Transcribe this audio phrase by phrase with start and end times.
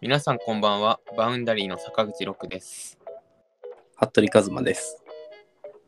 [0.00, 1.00] 皆さんこんばんは。
[1.16, 2.98] バウンダリーの坂口六です。
[3.96, 5.02] 服部一馬です。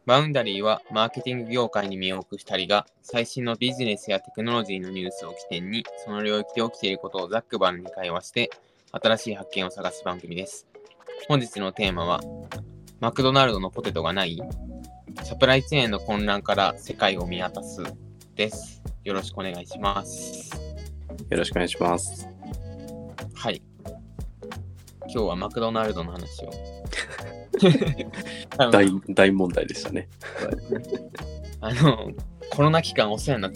[0.05, 8.51] バウンダリーはマーケティング業界に身を置く2人が最新のビジネスやテクノロジーのニュースを起点にその領域で起きていることをざっくばらんに会話して
[8.91, 10.67] 新しい発見を探す番組です。
[11.29, 12.21] 本日のテーマは
[12.99, 14.43] マクドナルドのポテトがない
[15.23, 17.85] サプライチェーンの混乱から世界を見渡す
[18.35, 18.83] です。
[19.05, 20.51] よろしくお願いします。
[21.31, 22.30] よろしくお願いします。
[25.11, 25.15] はい。
[25.15, 26.51] 今日はマクドナルドの話を。
[28.71, 30.09] 大大問題でしたね。
[31.61, 32.13] あの、
[32.51, 33.53] コロナ期間お世話になっ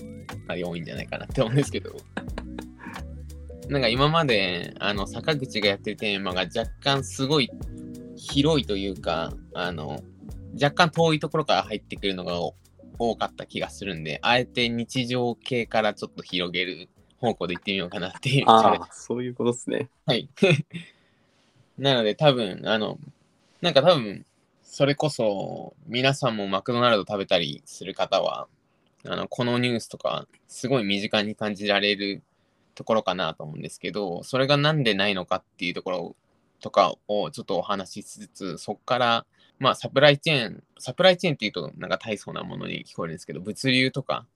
[0.47, 1.97] たり多いんじゃないかなって思うんですけど。
[3.69, 7.51] なんか今まで、あの、坂口がやってるテーマが若干すごい
[8.17, 10.03] 広いというか、あの、
[10.61, 12.55] 若干遠いところから入ってくるのがお
[12.98, 19.89] 多かった気がするんで、あえて日常系からちょっと広げる方向で行ってみようかなっていうああ、そういうことですね。
[20.07, 20.29] はい。
[21.78, 22.98] なので多分、あの、
[23.61, 24.25] なんか多分、
[24.62, 28.48] それこそ皆さんもマクドナルド食べたりする方は、
[29.06, 32.22] あの、このニュースとかすごい身近に感じられる
[32.75, 36.16] ところかなと思うんですけど、それがなんでないのかっていうところ
[36.61, 39.27] とかをちょっとお話ししつつ、そこから、
[39.59, 44.27] まあサプライチェーン、サプライチェーンっていうとなんか大層なものに聞こえるんですけど、物流とか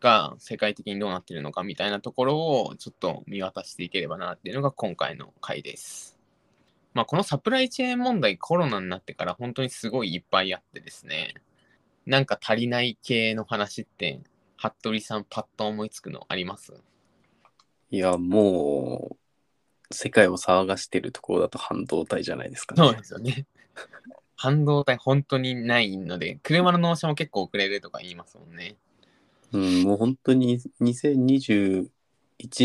[0.00, 6.21] が世界的にどうなってるのかみたいなところをちょっと見渡していければなっていうのが今回の回です。
[6.94, 11.34] まあこのサプライチェーン問題コロナになってから本当にすごいいっぱいあってですね、
[12.06, 14.20] なんか足りない系の話って、
[14.56, 16.74] 服部さんパッと思いつくのあります？
[17.90, 19.16] いや、も
[19.90, 22.82] う、世界を騒がしてるところだと半導体じゃないですかね。
[22.82, 23.46] そうですよね。
[24.36, 28.76] 半導体本当にないので、車の納車も結構遅れるとか言いますもんね。
[29.52, 31.90] うん、もう本当に2021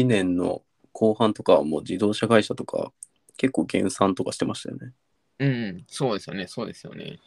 [0.05, 2.91] 年の後半とかはもう自動車会社とか
[3.37, 4.93] 結構減産とかしてましたよね。
[5.39, 7.19] うん、そうですよね、そうですよね。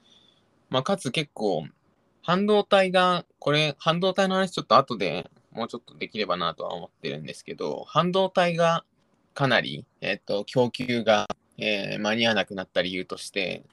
[0.69, 1.66] まあ、かつ結構、
[2.22, 8.84] 半導体が、これ、半導体の話ちょっと後でもうちょっとできればなとは思ってるんですけど、半導体が
[9.34, 11.26] かなり、えっと、供給が、
[11.59, 13.65] えー間に合わなくなった理由として、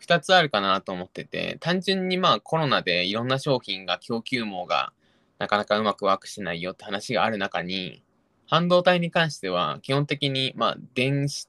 [0.00, 4.92] 2つあるかなと思ってて、単純にまあコロナでいろんな商品が供給網が
[5.38, 8.02] なかなかうまくワークしないよって話がある中に、
[8.46, 11.48] 半導体に関しては基本的にまあ電子、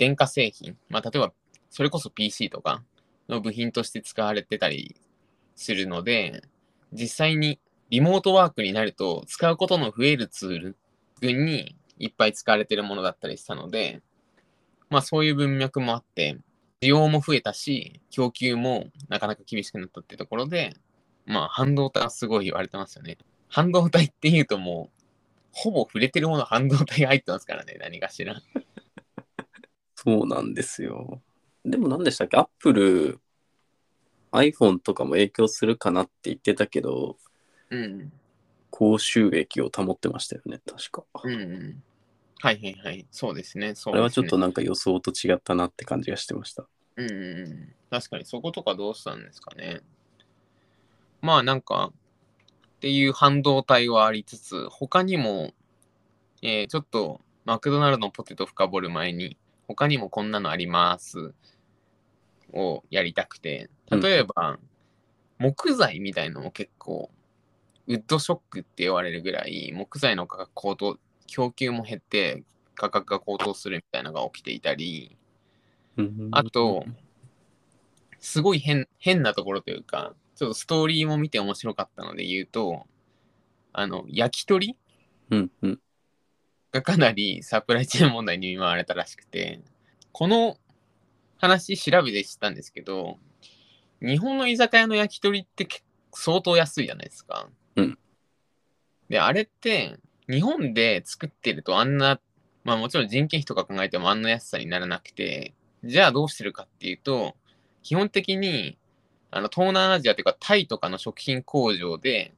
[0.00, 1.30] 電化製品、まあ例えば
[1.68, 2.82] それこそ PC とか
[3.28, 4.96] の部品として使われてたり
[5.56, 6.42] するので、
[6.90, 10.76] 実際にリモートワークになると使うことの増えるツール
[11.20, 14.00] 群にいっぱい使われてるものだったりしたので、
[14.88, 16.38] まあそういう文脈もあって、
[16.80, 20.74] 需要も増えたし、供給もなかなか厳しくなったってところで、
[21.26, 23.18] まあ半導体はすごい言われてますよね。
[23.48, 25.00] 半導体っていうともう、
[25.52, 28.40] ほぼ触れてるもの半導体が入ってますからね、何かしら。
[30.02, 31.20] そうなんですよ。
[31.64, 32.38] でも何でしたっけ？
[32.38, 33.20] アップル
[34.32, 37.18] iPhone とかも影響するかなって言ってたけど、
[37.68, 38.12] うん。
[38.70, 41.04] 高収益を保ってましたよね、確か。
[41.24, 41.82] うんうん。
[42.40, 43.06] はいはいはい。
[43.10, 43.74] そうですね。
[43.74, 46.66] そうですねあれはちょっとなんか予想と違ったなって感じがしてました。
[46.96, 47.74] うんうんうん。
[47.90, 49.80] 確かにそことかどうしたんですかね。
[51.20, 55.52] まあなんか、っていう半導体はありつつ、他にも、
[56.40, 59.36] えーちょっとマクドナルドのポテト深掘る前に、
[59.70, 61.32] 他にもこんなのあります。
[62.52, 64.58] をやりたくて、例えば、
[65.38, 67.08] 木材みたいのも結構、
[67.86, 70.98] ウッドショックって言われるぐらい、木材の価格高騰、
[71.28, 72.42] 供給も減って
[72.74, 75.16] 価格が高騰するみたいなのが起きていたり、
[76.32, 76.84] あと、
[78.18, 82.86] すごい変変なところというか、ちょっとストーリーも見て面白かったので言うと、
[83.72, 84.76] あの、焼き鳥？
[85.30, 85.80] うんうん。
[86.72, 89.60] がかなりサプライチェーン問題に見舞われたらしくて、
[90.12, 90.56] この
[91.38, 93.18] 話調べて知ったんですけど、
[94.00, 95.68] 日本の居酒屋の焼き鳥って
[96.12, 97.48] 相当安いじゃないですか。
[97.76, 97.98] うん
[99.10, 99.98] で、あれって、
[100.28, 102.20] 日本で作ってるとあんな、
[102.62, 107.34] まあもちろん人件費とか考えてもあんな安さにならなくて、じゃあどうしてるかっていうと、
[107.82, 108.78] 基本的に、
[109.32, 112.34] あの、東南アジアというかタイとかの食品工場で、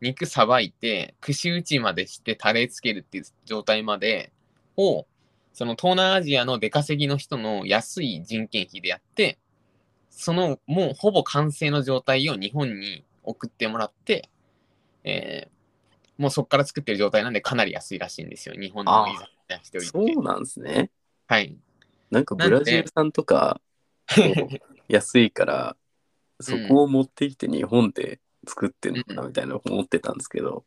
[0.00, 4.32] 肉さばいて、串打ちまでしてタレつけるっていう状態まで
[4.76, 5.06] を、
[5.52, 9.38] その東南アジアの出稼ぎの人の安い人件費でやって、
[10.10, 14.28] そのもうほぼ完成の状態を日本に送ってもらって、
[15.04, 15.56] えー
[16.18, 20.14] もうそこから作ってる状態なんでかなり安いらしいんですよ、日本の居酒屋一人って。
[20.14, 20.90] そうなんですね。
[21.26, 21.56] はい。
[22.10, 23.60] なんかブラジル産とか
[24.88, 25.76] 安いから、
[26.40, 30.64] そこを持ってきて日本で作ってんのかなみたいな思ってたんですけど、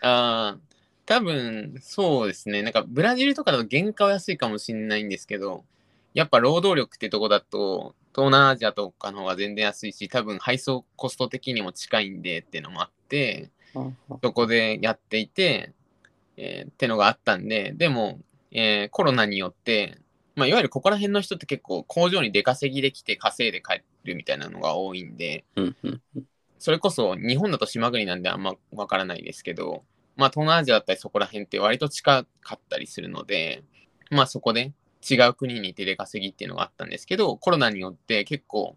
[0.00, 0.68] あー
[1.06, 2.62] 多分、そうですね。
[2.62, 5.64] なんか、ブラジルとかだと原価は安いかもしれないんですけど、
[6.12, 13.50] やっぱ労働力ってとこだと、東南アジアとかの方が全然安いし、多分配送コスト的にも近いんでっていうのもあって、
[14.22, 15.74] そこでやっていて、
[16.36, 18.20] えーってのがあったんで、でも、
[18.52, 19.98] えーコロナによって、
[20.36, 25.44] まあ、いわゆるここら辺の人って結構工場に出稼ぎできて稼いで帰るみたいなのが多いんで、
[26.58, 29.84] それこそ日本だと島国なんであんまわからないですけど、
[30.16, 33.62] まあ東南アジアだったりそこら辺って割と近かったりするので、
[34.10, 34.72] まあそこで
[35.08, 38.76] 違う国に行って出稼ぎっていうのがあったんですけど、コロナによって結構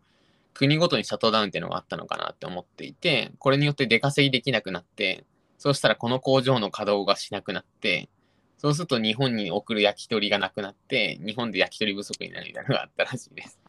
[0.54, 5.26] 国ごとにシャットダウンっていうのがあったのかなって思っていて、これによって出稼ぎできなくなって、
[5.58, 8.10] そうしたらこの工場の稼働がしなくなって、
[8.58, 13.60] そうすると日本に送る焼き鳥がなくなって、日本で焼き鳥不足になるみたいなのがあったらしいです。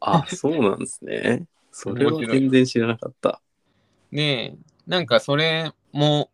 [0.00, 1.44] あ、そうなんですね。
[1.78, 3.42] それは全然知らなかった。
[4.10, 4.56] で、
[4.86, 6.30] なんかそれも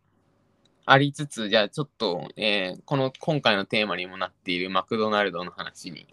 [0.85, 6.07] ありつつ、じゃあちょっと、えーこの今回のテーマにもなっているマクドナルドの話に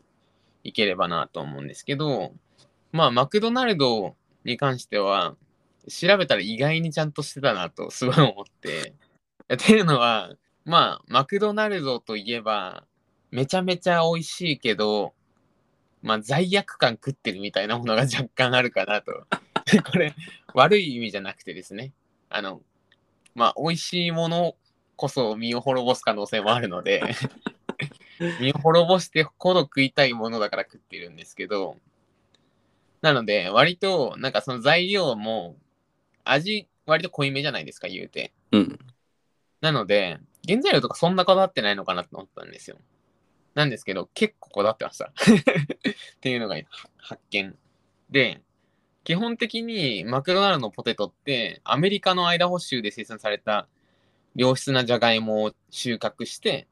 [0.64, 2.32] 行ければなと思うんですけど、
[2.90, 5.36] まあマクドナルドに関しては、
[5.88, 8.94] 調べたら意外にちゃんとしてたなとすごい思って。
[9.54, 10.34] っていうのは、
[10.64, 12.84] まあマクドナルドといえば、
[13.30, 15.14] めちゃめちゃ美味しいけど、
[16.02, 19.12] まあ罪悪感食ってるみたいなものが若干あるかなと。
[19.90, 20.14] これ、
[20.54, 21.92] 悪い意味じゃなくてですね、
[22.28, 22.62] あの、
[23.34, 24.56] まあ、美味しいもの
[24.96, 27.02] こそ身を滅ぼす可能性もあるので、
[28.40, 31.78] 身を滅ぼしてほど食いたいものだから食ってるんですけど、
[33.00, 35.56] なので、割と、なんかその材料も、
[36.24, 38.32] 味、割と濃いめじゃないですか、言うて。
[38.52, 38.78] うん。
[39.60, 42.76] なので、原材料とかそんなこだわってないのかなと思ったんですよ。
[43.54, 45.06] なんですけど、結構こだわってました。
[45.12, 45.12] っ
[46.20, 46.62] ていうのがは
[46.98, 47.56] 発見。
[48.10, 48.42] で、
[49.04, 53.66] 基本的にマクドナルドのポテトって、アメリカのアイダホ州で生産された
[54.34, 56.68] 良質なじゃがいもを収穫して、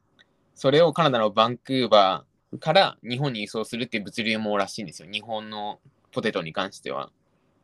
[0.54, 5.08] それをカナダのバンクーバーから日本に輸送するっていう物流網らしいんですよ。
[5.10, 5.80] 日本の
[6.12, 7.10] ポテトに関しては。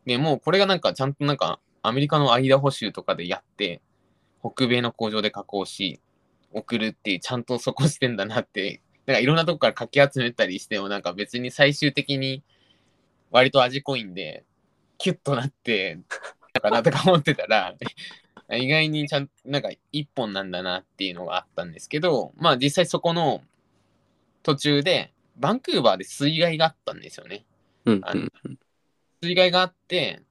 [0.07, 3.81] で、もうこれがなんかちゃんとなんかアメリカのアイダホ州とかでやって、
[4.41, 6.01] 北米の工場で加工し、
[6.53, 12.43] 送るっていう、ちゃんとそこしてんだなって、なんかいろんなとこからかき集めたりしても、なんか別に最終的に
[13.31, 14.45] 割と味濃いんで、
[14.99, 15.99] キュッとなって、
[16.55, 17.75] なんかなとか思ってたら、
[18.53, 23.43] 意外にちゃんなんか一本なんだなっていうのがあったんですけど、まあ実際そこの
[24.43, 27.45] 途中で、バンクーバーで水害があったんですよね。
[27.87, 28.29] うんあの
[29.21, 30.23] 水害があって、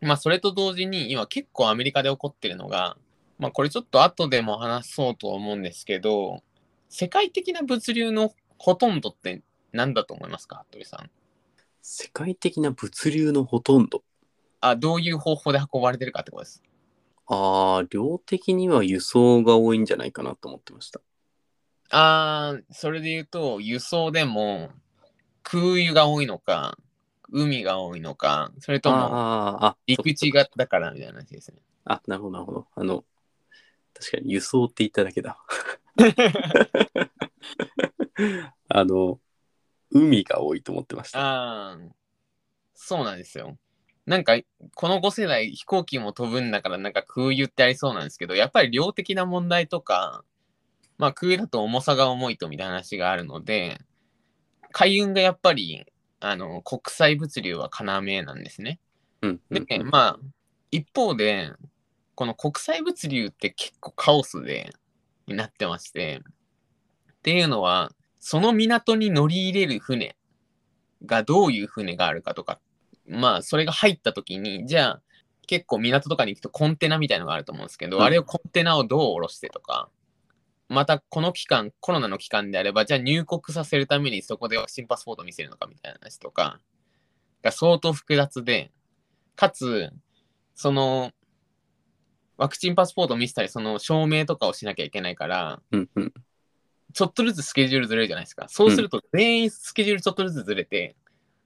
[0.00, 2.96] まあそれと同時に今結構アメリカで起こってるのが、
[3.38, 6.42] まあこれちょっと後でも話そうと思うんですけど、
[6.92, 9.42] 世界的な物流のほとんどって
[9.72, 11.10] 何だと思いますか、服部さん。
[11.80, 14.02] 世界的な物流のほとんど？
[14.60, 16.62] あ、どういう方法で運ばれてるかってことです。
[17.26, 21.00] ああ、量的には輸送が多いんじゃないかなと思ってました。
[21.90, 24.70] あー、それで言うと、輸送でも
[25.44, 26.76] 空輸が多いのか、
[27.30, 31.62] 海が多いのか、それともああ、あ、陸地がだからみたいな話ですね。
[31.84, 32.66] あ、なるほど、なるほど。
[32.74, 33.04] あの、
[33.94, 35.38] 確かに輸送って言っただけだ。
[38.68, 39.20] あの、
[39.90, 41.20] 海が多いと思ってました。
[41.20, 41.78] ああ、
[42.74, 43.58] そうなんですよ。
[44.06, 44.38] なんか、
[44.74, 50.24] この5世代飛行機も飛ぶんだから、なんか空輸ってありそうなんですけど、やっぱり量的な問題とか、
[50.98, 53.80] まあ空輸だと重さが重いとみたいな話があるので、
[54.72, 55.84] 海運がやっぱり、
[56.20, 58.78] あの、国際物流は要なんですね。
[59.22, 60.18] うん、うんで、まあ、
[60.70, 61.52] 一方で、
[62.14, 64.70] この国際物流って結構カオスで、
[65.30, 66.20] になってまして、
[67.12, 70.16] っていうのは、その港に乗り入れる船
[71.06, 72.60] がどういう船があるかとか、
[73.06, 75.02] まあ、それが入った時に、じゃあ、
[75.46, 79.88] 結構港とかに行くとコンテナみたいのがあると思うんですけど、うんあれをコンテナをどう下ろしてとか、
[80.68, 86.60] またこの期間、コロナの期間であれば、じゃあ入国させるためにそこでワクチンパスポートを見せるのかみたいな話とか、
[87.42, 88.70] が相当複雑で、
[89.34, 89.90] かつ、
[90.54, 91.10] その、
[92.40, 96.12] ワクチンパスポートを見せたり、その証明とかをしなきゃいけないから、うん、うん。
[96.94, 98.46] ちょっとずつスケジュールずれるじゃないですか。
[98.48, 100.96] そうすると全員スケジュールちょっとずつずれて、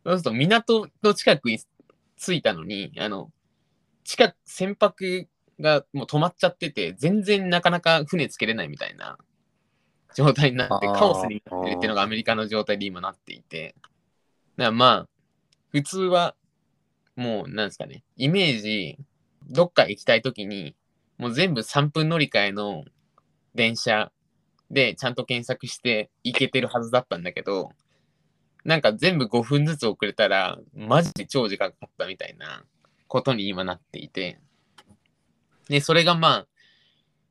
[0.07, 1.59] そうすると港の近くに
[2.17, 3.33] 着いたのに、あの、
[4.05, 9.19] 近く、船舶がもう止まっちゃってて、全然なかなか船つけれないみたいな
[10.15, 13.75] 状態になって、カオスになってるっていうのがアメリカの状態で今なっていて、
[14.57, 15.09] だからまあ、
[15.73, 16.37] 普通は、
[17.17, 18.97] もう、なんですかね、イメージ、
[19.49, 20.77] どっか行きたいときに、
[21.19, 22.85] もう全部3分乗り換えの
[23.55, 24.11] 電車
[24.71, 27.71] でちゃんと検索して行けてるはずだったんだけど、
[28.65, 32.65] なんか全部5分ずつ遅れたら、マジで超時間かかったみたいな
[33.09, 34.39] ことに今なっていて、
[35.69, 36.47] で、それがまあ、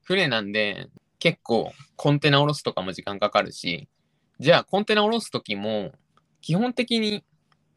[0.03, 3.87] 船なんで、結構コンテナ下ろすとかも時間かかるし、
[4.39, 5.91] じゃあコンテナ下ろすときも、
[6.41, 7.23] 基本的に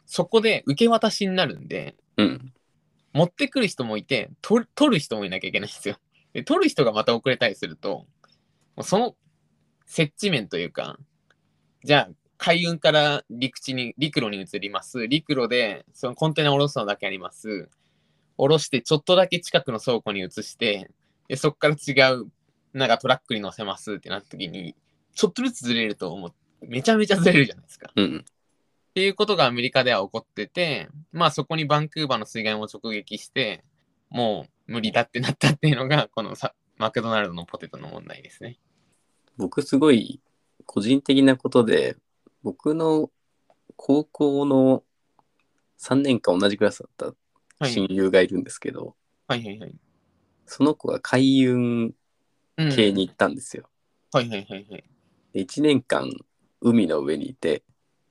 [0.04, 2.52] そこで受け渡しになるんで、うん。
[3.16, 5.96] 持ってくる人もいて、取る人もいなきゃいけないんですよ。
[6.34, 8.06] で、取る人がまた遅れたりすると、
[8.76, 9.16] もうその
[9.86, 10.98] 設置面というか、
[11.82, 15.08] じゃあ、海運から陸地に、陸路に移ります。
[15.08, 17.70] 陸路で、そのコンテナを下ろすのだけあります。
[18.36, 20.90] 下ろして、ちょっとだけ近くの倉庫に移して、
[21.28, 22.26] でそこから違う、
[22.74, 24.74] なんかトラックに乗せますってなった時に、
[25.14, 26.32] ちょっとずつずれると、もう、
[26.66, 27.90] めちゃめちゃずれるじゃないですか。
[27.96, 28.24] うん。
[28.96, 33.62] っていうことがアメリカでは起こってて、まあそこにバンクーバーの水害も直撃して、
[34.08, 38.58] もう無理だってなったっていうのが、このさマクドナルドのポテトの問題ですね。
[39.36, 40.22] 僕すごい
[40.64, 41.98] 個人的なことで、
[42.42, 43.10] 僕の
[43.76, 44.82] 高校の
[45.78, 47.06] 3年間同じクラスだった
[47.58, 47.72] はい。
[47.74, 48.96] 親友がいるんですけど、
[49.28, 49.74] はいはいはい。
[50.46, 51.92] その子が海運
[52.56, 53.68] うん系に行ったんですよ。
[54.10, 54.84] はいはいはいはい。
[55.34, 56.10] で1年間
[56.62, 57.62] 海の上にいて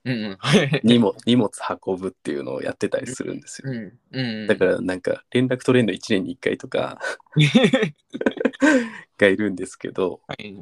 [0.05, 0.37] うんうん。
[0.39, 0.81] はい。
[0.83, 1.49] 荷物荷物
[1.85, 3.71] 運ぶっていうのをやってたりするんですよ。
[3.71, 3.99] うん。
[4.11, 4.47] うん。
[4.47, 6.99] だからなんか連絡取れるの1年に1回とか
[9.17, 10.55] がいるんですけど、はい。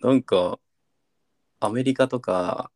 [0.00, 0.58] なんか
[1.58, 2.70] アメリカとか、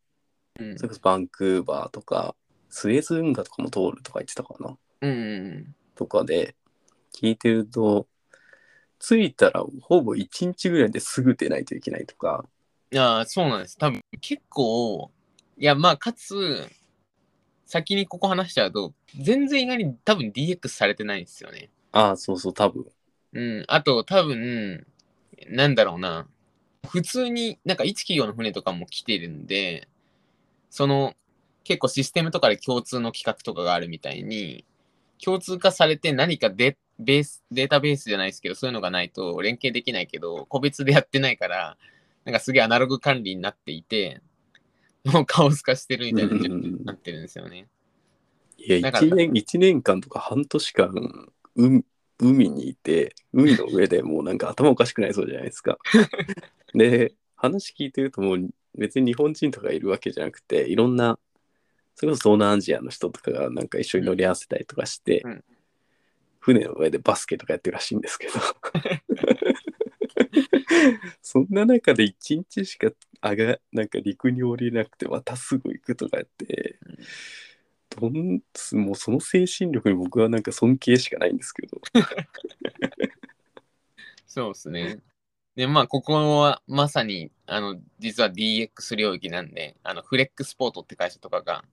[0.59, 2.37] うんそれこそバンクーバーとか、
[2.69, 4.77] スエズ運河とかも通るとか言ってたかな？
[5.01, 5.15] うんう
[5.69, 5.77] ん。
[5.97, 6.55] とかで
[7.13, 8.07] 聞いてると、
[9.01, 12.45] 着いたらほぼ1日ぐらいですぐ出ないといけないとか、
[12.93, 13.77] いやー、そうなんです。
[13.77, 15.11] 多分結構、
[15.57, 16.69] いや、まあ、かつ、
[17.67, 21.71] 先にここ話しちゃうと、全然意外に多分 DX されてないんですよね。
[21.93, 22.87] ああ、そうそう、多分。
[23.33, 24.87] うん、あと多分、
[25.49, 26.29] なんだろうな、
[26.89, 29.89] 普通になんか一企業の船とかも来てるんで、
[30.71, 31.15] その
[31.65, 34.65] 結構システムとかで共通の企画とかがあるみたいに、
[35.23, 41.77] 共通化されて何かデベースデータベースじゃないですけど、そういうのがないと連携できないけど、個別でやってないから、
[42.25, 44.21] なんかすげえアナログ管理になっていて、
[45.05, 47.69] もうカオス化してるみたいな状況になってるんですよね。
[48.57, 51.85] いや、だから1年、一年間とか半年間、う
[52.19, 55.79] 海にいて、海の上でもうなんか頭おかしくなりそうじゃないですか。
[56.75, 61.19] で、話聞いてるともう別に日本人とかいるわけじゃなくて、いろんな、
[61.97, 65.45] それこそ東南アジアの人とかがなんか一緒に乗り合わせたりとかして、うん
[66.45, 68.33] 船の上でバスケとかやってるらしいんですけど。
[71.23, 72.91] そんな中で1日しか
[73.31, 76.79] 上がなんか陸に降りれなくてまたすぐ行くとかやって、
[77.89, 78.41] どん
[78.73, 81.81] もうその精神力に僕はなんか尊敬しかないんですけど。
[84.27, 84.99] そうですね。
[85.55, 91.65] で、まあ、ここはまさに、あの、実は DX 領域なんで、あの、フレックスポートって会社とかが、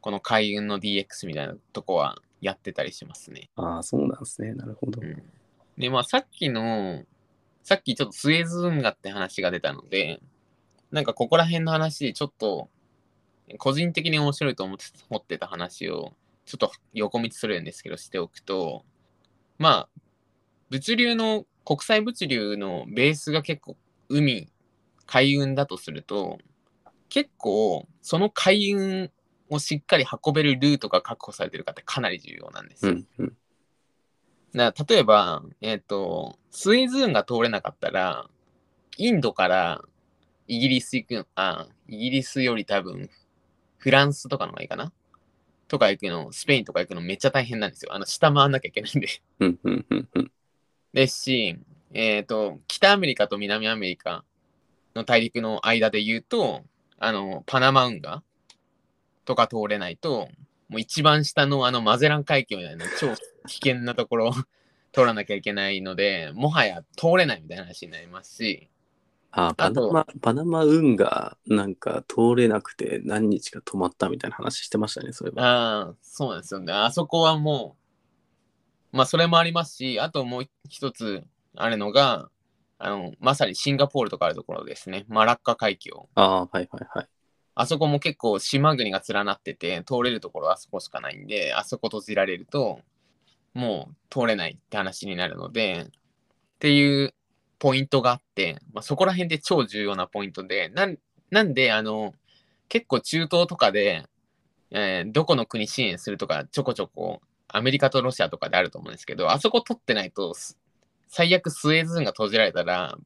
[0.00, 3.50] この海運の DX みたいなとこはやってたりしますね。
[3.56, 4.54] ああ、そうなんですね。
[4.54, 5.02] なるほど。
[5.02, 5.22] うん
[5.78, 7.04] で、まあ、さっきの、
[7.62, 10.20] さっきちょっとスエズ運河って話が出たので、
[10.90, 12.68] なんかここら辺の話でちょっと、
[13.58, 16.12] 個人的に面白いと思って思ってた話を、
[16.44, 18.84] ちょっと横道するんですけど、しておくと、
[19.58, 19.88] まあ、
[20.70, 23.76] 物流の、国際物流のベースが結構
[24.08, 24.48] 海、
[25.06, 26.38] 海運だとすると、
[27.08, 29.10] 結構その海運
[29.50, 32.92] をしっかり運べるルートが確保されてるかってかなり重要なんですよ。
[32.92, 33.36] うんうん。
[34.54, 38.28] だから例えば、えっ、と、スエズ運が通れなかったら、
[38.96, 39.84] インドから
[40.48, 43.10] イギリス行く、あ、イギリスより多分、
[43.76, 44.92] フランスとかの方がいいかな？
[45.68, 47.94] とか行くの、スペインとか行くのめっちゃ大変なんですよ。
[47.94, 49.08] あの、下回んなきゃいけないんで。
[49.40, 50.32] うんうんうんうん。
[50.94, 51.58] ですし、
[51.92, 54.24] えっ、と、北アメリカと南アメリカ
[54.94, 56.64] の大陸の間で言うと、
[56.98, 58.22] あの、パナマ運河
[59.26, 60.28] とか通れないと、
[60.68, 63.14] もう一番下のあのマゼラン海峡みたいな超
[63.46, 64.32] 危険なところを
[64.92, 68.70] 通らなきゃいけないので、もはや通れないみたいな話になりますし、
[69.30, 75.42] ああ、パあとナマ、パナマ運河なんか通れなくて何日か止まったみたいな話してましたね、そういえば。
[75.42, 76.72] ああ、そうなんですよね。
[76.72, 77.76] あそこはも
[78.92, 82.30] う、まあそれもありますし、あともう一つあるのが、
[82.78, 85.04] あの、まさにシンガポールとかあるところですね。
[85.08, 86.08] マラッカ海峡。
[86.14, 87.08] ああ、はいはいはい。
[87.54, 92.80] あそこも結構島国が連なってて、通れるところはあそこしかないんで、あそこ閉じられると、
[93.52, 95.90] もう通れないって話になるので、っ
[96.60, 97.14] ていう
[97.58, 100.98] ポイントがあって、まあ、そこら辺で超重要なポイントで、なん
[101.30, 102.14] なんで、あの、
[102.68, 104.04] 結構中東とかで、
[104.70, 110.58] えーどこの国支援するとか、ちょこちょこ、アメリカとロシアとかであると思うんですけど、あそこ取ってないと、す
[111.08, 112.98] 最悪スエズ運が閉じられたら、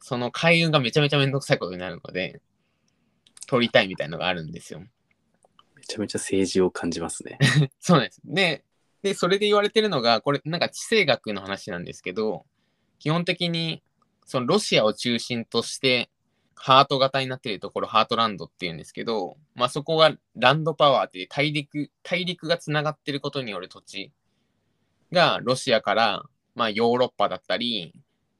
[0.00, 2.40] その海運がめちゃめちゃめんどくさいことになるので、
[3.46, 4.80] 取りたいみたいのがあるんですよ。
[5.76, 7.38] めちゃめちゃ政治を感じますね。
[7.80, 8.20] そうなんです。
[8.24, 8.64] で、
[9.02, 12.46] で、それで言われてるのが、これ、なんか地政学の話なんですけど、
[13.04, 13.82] 基本的に、
[14.24, 16.08] そのロシアを中心として、
[16.54, 24.10] ハート型になっているところ、ハートランドっていうんですけど、まあそこがランドパワーっていう大陸、大陸がつながってることによる土地
[25.12, 26.22] がロシアから、
[26.54, 27.92] まあヨーロッパだったり、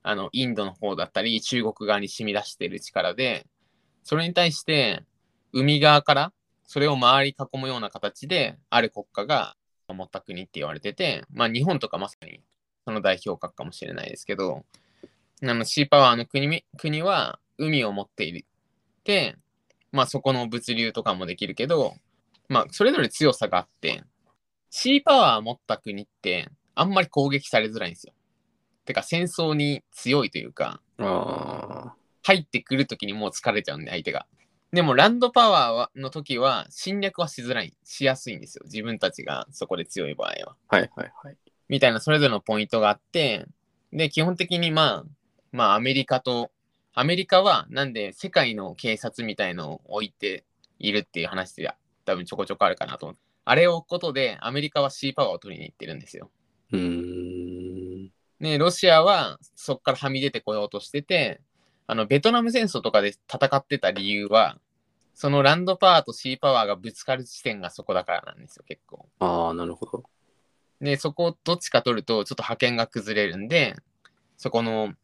[0.02, 3.44] あの、インドの方だったり、中国側に染み出している力で、
[4.02, 5.04] それに対して、
[5.52, 6.32] 海側から、
[6.66, 9.56] それを周り囲むような形で、ある国家が
[9.88, 12.40] 守った国って言われてて、まあ日本とかまさに
[12.84, 14.64] その代表格かもしれないですけど、
[15.42, 18.44] あのシーパワーの国み国は海を持っている。
[19.04, 19.36] で、
[19.92, 21.94] まあそこの物流とかもできるけど、
[22.48, 24.02] まあそれぞれ強さがあって、
[24.70, 28.12] シーパワー持った国ってあんまり攻撃されづらいんですよ。
[28.84, 34.26] てか戦争に強いというか、あ入ってくるときにもう疲れちゃうんで、相手が。
[34.72, 38.62] でも、ランドパワーはの時は侵略はしづらい、しやすいんですよ。
[38.64, 40.56] 自分たちがそこで強い場合は。
[40.68, 40.76] あ。
[40.76, 41.36] はいはいはい。
[41.74, 43.46] みたいなそれぞれのポイントがあって、
[43.92, 45.04] で、基本的にまあ、
[45.50, 46.52] まあアメリカと、
[46.94, 50.44] アメリカはなんで世界の警察みたいのを置いて
[50.78, 51.68] いるっていう話で
[52.04, 53.18] 多分ちょこちょこあるかなと思う。
[53.44, 56.30] あれを置くことでアメリカはシーパワーを取りに行ってるんですよ。
[56.70, 58.10] うーん。
[58.38, 61.40] ね、ロシアはそこからはみ出てこようとしてて、
[61.88, 64.60] あの、ベトナム戦争とかで戦ってた理由は、
[65.12, 69.08] そのランドパワーとシーパワーがぶつかる地点がそこだからなんですよ、結構。
[69.18, 70.04] ああ、なるほど。
[70.80, 73.76] で、そこをどっちか取ると、ちょっと覇権が崩れるんで、
[74.36, 74.94] そこの、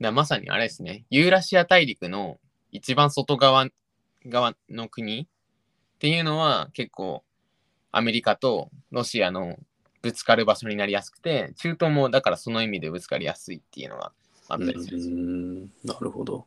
[0.00, 2.38] だまさにあれですね、ユーラシア大陸の
[2.70, 3.68] 一番外側
[4.26, 5.26] 側の国っ
[5.98, 7.24] ていうのは結構
[7.90, 9.56] アメリカとロシアの
[10.02, 14.12] ぶつかる場所になりやすくて、中東もだからその意味でぶつかりやすいっていうのが
[14.48, 15.86] あったりするんです。
[15.86, 16.46] なるほど。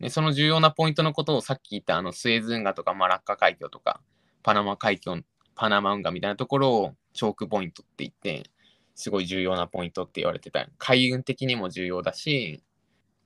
[0.00, 4.00] で、その重要なポイントのことをさっき言ったあのスエズ運河とかマラッカ海峡とか
[4.42, 5.16] パナマ海峡、
[5.54, 8.48] パナマ運河みたいなところをチョークポイントって言って、
[8.94, 10.64] すごい重要なポイントって言われてた。
[10.78, 12.62] 海運的にも重要だし、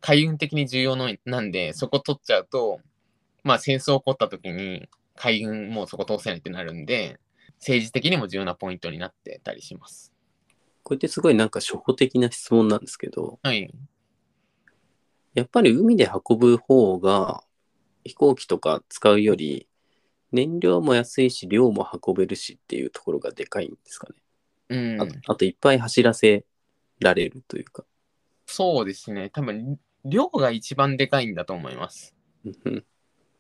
[0.01, 2.81] 海運的に重要のなんで、そこ取っちゃうと、
[3.45, 7.21] まあ戦争起こった時に海運もうそこ通せないってなるんで、
[7.59, 10.11] 政治的にも重要なポイントになってたりします。
[10.83, 13.71] これってすごいなんか初歩的な質問なんですけど、はい。
[15.35, 17.45] やっぱり海で運ぶ方が
[18.05, 19.69] 飛行機とか使うより
[20.33, 24.15] 燃料も安いし量も運べるしっていうところがでかいんですかね。
[24.71, 25.07] うんあ。
[25.29, 26.45] あといっぱい走らせ
[27.01, 27.85] られるというか。
[28.47, 29.31] そうですね。
[29.31, 32.15] 多分、量が一番でかいんだと思います。
[32.45, 32.85] うん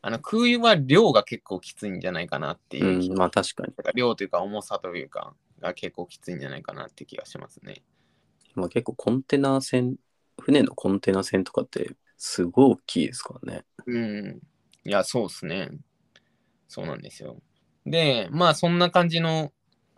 [0.05, 3.73] あの空輸は量が結構きついんじゃないかなっていう気うん、まあ確かに。
[3.95, 7.85] 量というか重さというかが結構きついんじゃないかなって気がしますね。
[8.57, 9.95] まあ結構コンテナ船、
[10.41, 13.65] 船のコンテナ船とかってすごい大きいですからね。
[13.87, 14.41] うん。
[14.85, 15.71] いや、そうですね。
[16.73, 17.37] そうなんですよ。
[17.85, 19.53] で、まあそんな感じの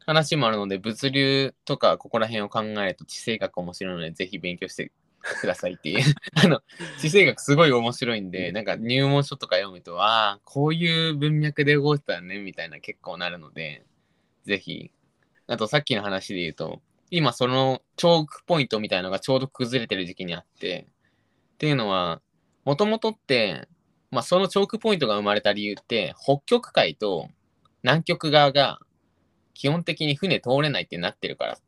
[0.07, 4.91] 話もあるので、物流とかここら辺を考えると地政学面白いので、ぜひ勉強して
[5.23, 6.03] くださいっていう。
[6.35, 6.63] あの、
[6.99, 13.85] 地政学すごい面白いんで、なんか入門書とか読むと、ああ、こういう文脈で動いてたね、みたいな結構なるので、
[14.45, 14.91] ぜひ。
[15.47, 20.89] あとさっきの話で言うと、今そのチョークポイントみたいのがちょうど崩れてる時期にあって、
[21.55, 22.21] っていうのは、
[22.65, 23.69] もともとって、
[24.14, 27.29] まあそのチョークポイントが生まれた理由って、北極海と
[27.83, 28.79] 南極側が
[29.53, 31.59] 基本的に船通れないってなってるから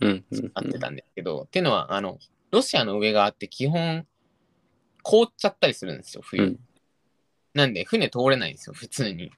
[0.00, 2.18] うん、うんなってたんですけど、っていうのは、あの、
[2.50, 4.06] ロシアの上側って基本
[5.02, 6.42] 凍っちゃったりするんですよ、冬。
[6.42, 6.58] うん
[7.54, 9.32] なんで船通れないんですよ、普通に。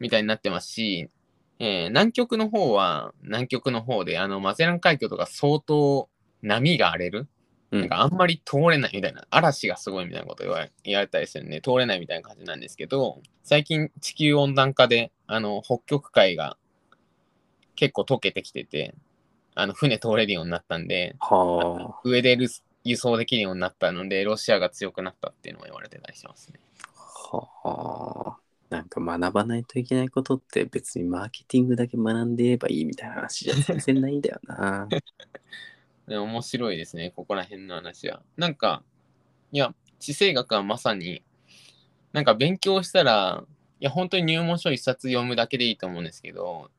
[0.00, 1.08] みたいになってますし、
[1.60, 6.10] えー南極の方は南極の方で、あの、マゼラン海峡とか相当
[6.42, 7.28] 波が荒れる。
[7.70, 16.56] うんなんかあんまり通れないみたいな、嵐がすごいみたいなこと言われたりするんで、通れないみたいな感じなんですけど、最近地球温暖化で、あの、北極海が
[17.74, 18.94] 結構溶けてきてて、
[19.54, 22.48] あの、船通れるようになったんで、は上でる
[22.84, 26.60] 輸送できるようになったので、ロシアが強くなったっていうのも言われてたりしますね。
[27.32, 27.36] あ。
[27.68, 28.44] はあ。
[28.70, 34.88] なんか学ばないといけないことって別にマーケティングだけ学んでればいいみたいな話じゃ全然ないんだよな。
[36.08, 38.22] で面白いですね、ここら辺の話は。
[38.36, 38.82] なんか、
[39.52, 41.22] いや、地政学はまさに、
[42.12, 43.44] なんか勉強したら、
[43.80, 46.70] いや、本当に入門書一冊読むだけでいいと思うんですけど、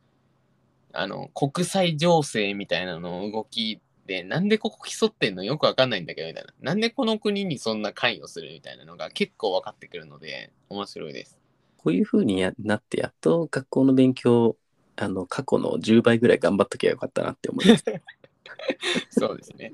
[0.94, 5.44] あの、国際情勢みたいなの動きで、なんでここ競ってんの？
[5.44, 6.54] よくわかんないんだけど、みたいな。
[6.62, 11.40] なんでこの国にそんな関与するみたいなのが結構分かってくるので、面白いです。
[11.78, 14.58] こういう風にやなってやっと学校の勉強
[14.96, 17.84] あの過去の10倍ぐらい頑張っときゃよかったなって思います。
[19.10, 19.72] そうですね。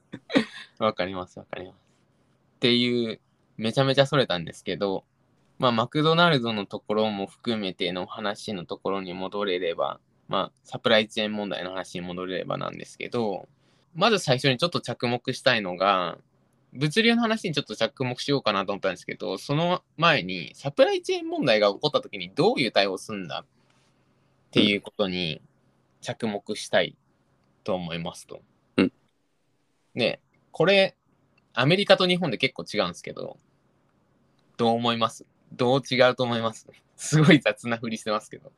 [0.78, 1.76] わかります、わかります。
[2.56, 3.20] っていう、
[3.56, 5.04] めちゃめちゃそれたんですけど、
[5.58, 13.48] まあ、マクドナルドのところも含めての話のところに戻れれば、まあ、サプライチェーン問題の話に戻れればなんですけど、
[13.94, 16.18] まず最初にちょっと着目したいのが、
[16.72, 25.40] 物流の話にちょっと着目しようかなと思ったんですけど、その前にサプライチェーン問題が起こった時にどういう対応するんだっていうことに
[26.02, 26.94] 着目したい
[27.66, 28.42] と思いますと。
[28.76, 28.92] うん
[29.96, 30.20] で、
[30.52, 30.96] これ、
[31.52, 33.38] アメリカと日本で結構違うんですけど、
[34.56, 35.26] どう思います？
[35.52, 36.66] どう違うと思います？
[36.96, 38.52] すごい雑なふりしてますけど。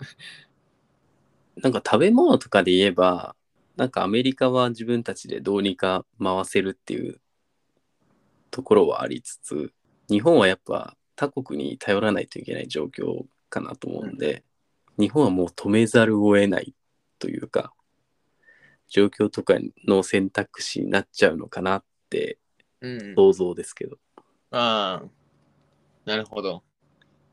[1.56, 3.34] なんか食べ物とかで言えば、
[3.76, 7.20] なんかアメリカは自分たちでどうにか回せるっていう
[8.50, 9.72] ところはありつつ、
[10.10, 14.44] 日本はやっぱ他国に頼らないといけない状況かなと思うんで、
[14.98, 16.74] 日本はもう止めざるを得ない
[17.18, 17.72] というか、
[18.88, 19.54] 状況とか
[19.86, 22.38] の選択肢になっちゃうのかなって
[22.80, 23.14] うん。
[23.14, 23.98] 想像ですけど。
[24.50, 25.08] ああ、
[26.04, 26.62] なるほど。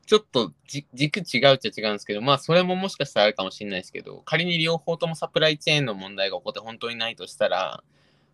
[0.06, 7.82] ちょっとじ軸違うっちゃ違うんですけど、まあそれももしかしたらあるかもしれないですけど、仮に両方ともサプライチェーンの問題が起こって本当にないとしたら、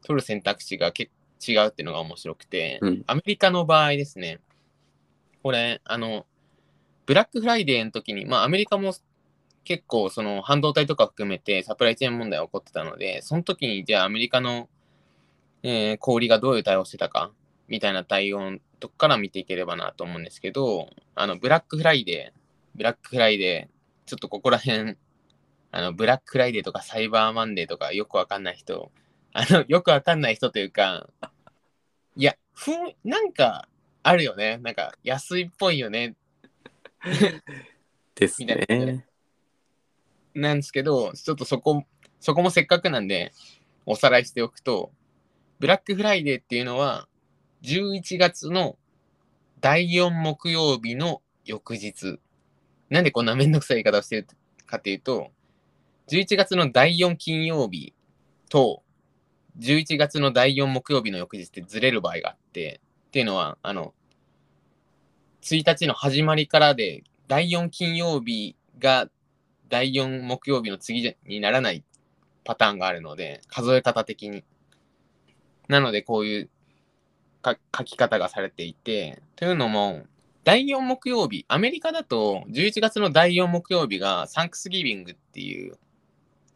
[0.02, 1.10] 取る選択肢が結
[1.46, 4.38] 違うっていうのが面白くて、うんアメリカの場合ですね、
[5.42, 6.24] これ、あの、
[7.04, 8.94] ブラックフライデーの時に、まあアメリカも
[9.64, 14.68] 結構その半導体とか含めてサプライチェーン問題が起こってたので、その時にじゃあアメリカの、
[15.62, 17.32] えー小売りがどういう対応をしてたか
[17.68, 22.40] みたいな対応のとこから見ていければなと思うんですけど、あの、ブラックフライデー、
[22.74, 24.96] ブラックフライデー、ちょっとここら辺、
[25.70, 28.90] あの、ブラックフライデーとかサイバーマンデーとかよくわかんない人、
[29.32, 31.08] あの、よくわかんない人というか、
[32.16, 33.68] いや、ふん、なんか、
[34.02, 34.58] あるよね。
[34.58, 36.16] なんか、安いっぽいよね。
[38.14, 39.06] ですみたいなね。
[40.34, 41.84] なんですけど、ちょっとそこ、
[42.20, 43.32] そこもせっかくなんで、
[43.86, 44.92] おさらいしておくと、
[45.58, 47.08] ブラックフライデーっていうのは、
[47.62, 48.76] 11月の
[49.60, 52.18] 第4木曜日の翌日。
[52.90, 54.26] なんでこんなめんどくさい言い方をしてる
[54.66, 55.30] かっていうと、
[56.08, 57.94] 11月の第4金曜日
[58.48, 58.82] と、
[59.58, 63.94] 11月の第4木曜日の翌日ってずれる場合があって、っていうのは、あの、
[65.42, 69.08] 1日の始まりからで、第4金曜日が
[69.72, 71.82] 第4木曜日の次にならない
[72.44, 74.44] パターンがあるので、数え方的に。
[75.66, 76.50] なので、こういう
[77.40, 80.02] か書き方がされていて、というのも、
[80.44, 85.78] 第4木曜日、アメリカだと11月の第4木曜日がサンクスギビングっていう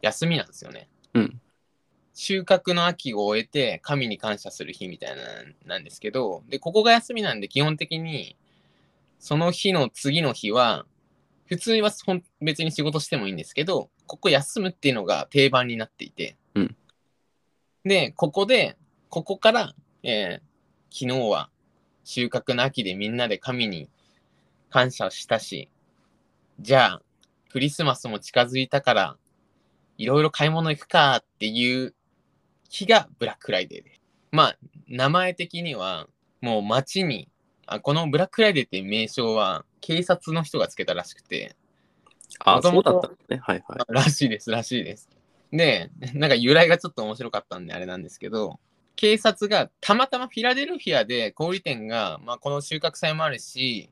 [0.01, 0.87] 休みなんですよね。
[1.15, 1.41] うん
[2.19, 5.21] 収穫の秋を終えて神に感謝する日みたいな
[5.67, 8.35] なんですけど、で、ここが休みなんで基本的に
[9.19, 10.85] その日の次の日は
[11.47, 16.75] 普通はほん別に仕事してもいいんですけど、ここ休むっていうのが定番になっていて、うん
[17.85, 18.77] で、ここで、
[19.09, 20.47] ここから、えー
[20.89, 21.49] 昨日は
[22.03, 23.89] 収穫の秋でみんなで神に
[24.69, 25.69] 感謝したし、
[26.59, 27.01] じゃあ、
[27.51, 29.17] クリスマスも近づいたから、
[29.97, 31.93] いろいろ買い物行くかっていう
[32.69, 34.01] 日がブラックフライデーです。
[34.31, 34.57] まあ、
[34.87, 36.07] 名前的には、
[36.41, 37.29] もう街に、
[37.65, 41.55] あこのブラックフライデーって名称は、警察の人がつけたらしくて、
[42.39, 43.37] あ、そうだったんですね。
[43.37, 43.93] はいはい。
[43.93, 45.09] らしいです、らしいです。
[45.51, 48.59] で、なんか由来がちょっと面白かったんであれなんですけど、
[48.95, 53.89] 警察がたまたまフィラデルフィアで小売店が、まあ、この収穫祭もあるし、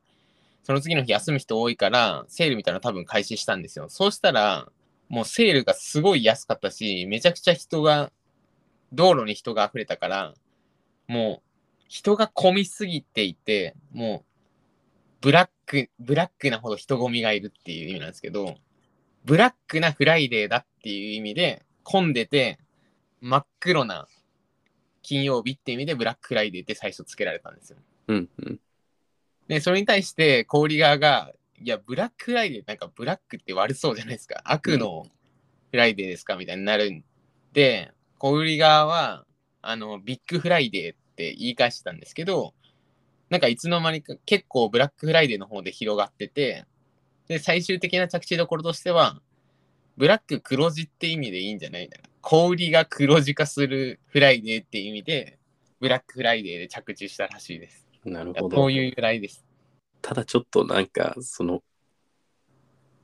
[0.64, 3.88] その次の日休む人多いから、セールみたいなの多分開始したんですよ。
[3.88, 4.68] そうしたら、
[5.08, 8.10] もうセールがすごい安かったし、めちゃくちゃ人が、
[8.92, 10.34] 道路に人が溢れたから、
[11.06, 14.35] もう人が混みすぎていて、もう
[15.26, 18.54] ブラック、ブラックなほど人混みがいるっていう意味なんですけど、
[19.24, 22.60] ブラックなフライデーだっていう意味で、混んでて、
[23.20, 24.06] 真っ黒な
[25.02, 27.78] 金曜日っていう意味でブラックフライデーって最初つけられたんですよ。
[28.06, 28.60] うんうん。
[29.48, 34.40] で、それに対して小売側が、いや、ブラックフライデーなんかブラックって悪そうじゃないですか。
[34.44, 35.08] 悪の
[35.72, 37.04] フライデーですかみたいになるん
[37.52, 39.26] で、小売側は、
[39.60, 42.54] あの、ビッグフライデーって言い返してたんですけど、
[43.28, 46.64] なんかいつの間にか結構ブラックフライデーの方で広がってて、
[47.28, 49.20] で、最終的な着地どころとしては、
[49.96, 51.86] ブラック黒字って意味でいいんじゃない？
[51.86, 52.04] んだな。
[52.20, 55.38] 小売りが黒字化するフライデーって意味で、
[55.80, 57.86] ブラックフライデーで着地したらしいです。
[58.04, 58.56] なるほど。
[58.56, 59.44] こういう由来です。
[60.02, 61.62] ただちょっとなんか、その、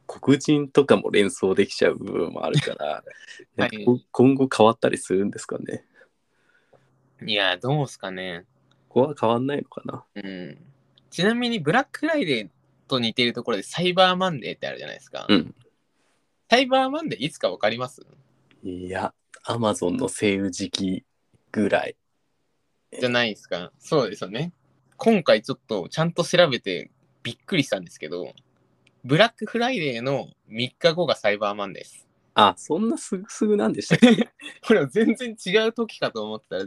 [0.06, 3.02] 黒人とかも連想できちゃう部分もあるから、
[3.56, 5.85] なんかこ今後変わったりするんですかね？
[7.24, 8.44] いや、どうすかね。
[8.92, 10.05] ここは変わんないのかな。
[10.14, 10.59] うん。
[11.11, 12.48] ちなみに、ブラックフライデー
[12.88, 15.24] と似ているところで、サイバーマンデーってあるじゃないですか。
[15.28, 15.55] うん。
[16.50, 18.02] サイバーマンデーいつかわかります？
[18.62, 21.05] いや、アマゾンのセール時期
[21.50, 21.96] ぐらい。
[23.00, 23.72] じゃないですか。
[23.78, 24.52] そうですよね。
[24.98, 26.90] 今回ちょっとちゃんと調べて
[27.22, 28.35] びっくりしたんですけど、
[29.05, 32.07] ブラックフライデーの3日後がサイバーマンデーです。
[32.35, 34.28] あ、そんなすぐすぐなんでしたっけ？
[34.66, 36.66] これは全然違う時かと思ったら、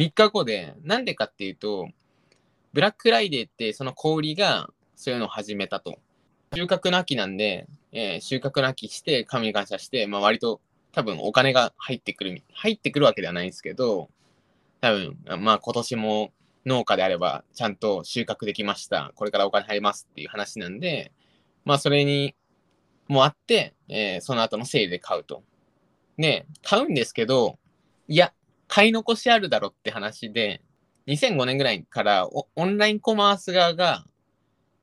[0.00, 1.90] 3日後で、なんでかっていうと、
[2.72, 5.98] ブラックライデーってその小売りがそういうのを始めたと。
[6.54, 14.08] 収穫の秋なんで、えー収穫の秋して、神に感謝して、まあ割と多分お金が入ってくる、入ってくるわけではないんですけど、
[14.80, 16.32] 多分、まあ今年も
[16.64, 19.12] 農家であればちゃんと収穫できました。
[19.16, 21.12] これからお金入りますっていう話なんで、
[21.66, 22.34] まあそれに
[23.06, 25.42] もあって、えーその後のセールで買うと。
[26.16, 27.58] で、買うんですけど、
[28.08, 28.32] いや、
[28.70, 30.62] 買い残しあるだろって話で、
[31.08, 34.04] 2005年ぐらいからオオンラインコマース側が、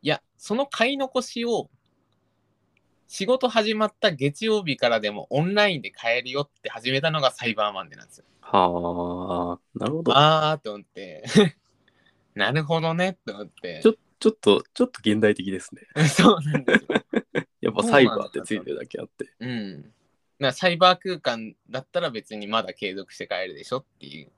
[0.01, 1.69] いや、その買い残しを
[3.07, 8.25] 仕事始まった月曜日からでもオンラインで買えるよって始めたのがサイバーマンデーなんですよ。
[8.41, 10.11] はあ、なるほど。
[10.17, 11.23] あーって思って、
[12.35, 13.87] なるほどねって思ってち。
[13.87, 15.83] ょちょっと、ちょっと現代的ですね。
[16.09, 17.05] そうなんですよ。
[17.61, 19.31] やっぱサイバーってついてるだけあって。
[19.39, 19.93] うん。
[20.39, 24.31] だからサイバー空間だったら別にまだ継続して買えるでしょっていう。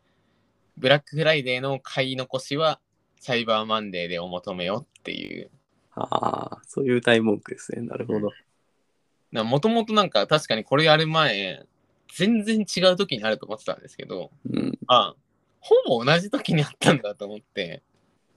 [0.77, 2.79] ブラックフライデーの買い残しは
[3.19, 5.49] サイバーマンデーでお求めよっていう。
[5.95, 7.81] ああ、そういう歌い文句ですね。
[7.81, 8.31] なるほど。
[9.43, 11.65] もともとなんか確かにこれやる前、
[12.15, 14.79] 全然違う時にあると思ってたんですけど、うん。
[14.87, 15.13] あ、
[15.59, 17.83] ほぼ同じ時にあったんだと思って、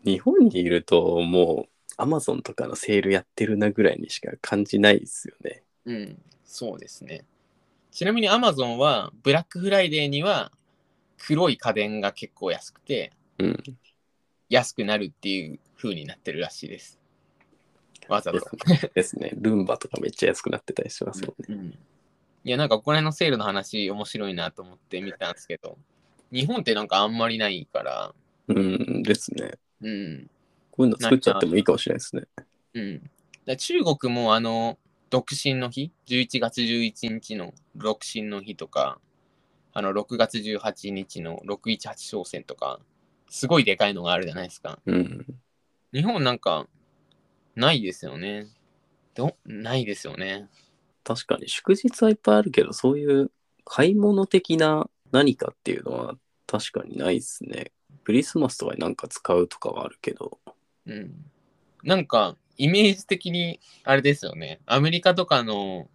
[0.05, 5.62] 日本にいると、もう、アマゾンとかのセールやってるなぐらいにしか感じないですよね。
[5.85, 7.25] うん、そうですね。
[7.92, 10.50] ちなみに Amazon はブラックフライデーには
[11.18, 13.62] 黒い家電が結構安くて、うん。
[14.48, 16.98] 安くなるっていう風になってるらしいです。
[18.09, 18.40] わざと。
[18.94, 19.31] ですね。
[19.35, 21.57] ルンバとかめっちゃ安くなってたりしますもんね。
[21.57, 21.78] うん
[22.44, 25.78] いや、なんかこの辺のセールの話面白いなと思って見たんですけど、
[26.33, 28.14] 日本ってなんかあんまりないから、
[28.48, 29.52] うんですね。
[29.81, 30.31] うん。
[30.72, 32.22] こういうの作っちゃってもいいかもしれないですね。
[32.74, 33.11] うん。
[33.46, 34.76] だ中国もあの、
[35.12, 38.98] 独身の日、11月11日の独身の日とか、
[39.75, 42.81] あの、6月18日の618商戦とか、
[43.29, 44.79] すごいでかいのがあるじゃないですか。
[44.87, 45.27] うん。
[45.92, 46.66] 日本なんか、
[47.55, 48.46] ないですよね。
[49.14, 50.48] どないですよね。
[51.05, 53.31] 確かに祝日はいっぱいあるけど、そういう
[53.66, 56.14] 買い物的な何かっていうのは
[56.46, 57.70] 確かにないですね。
[58.05, 60.40] クリスマスとかになんか使うとかはあるけど。
[60.87, 61.31] うん。
[61.85, 64.60] なんか、イメージ的に、あれですよね。
[64.66, 65.88] アメリカとかの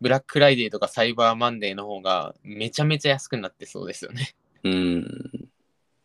[0.00, 4.34] ブラックフライデーとかサイバーマンデーの方がめちゃめちゃ安くなってそうですよね。
[4.64, 5.48] うん。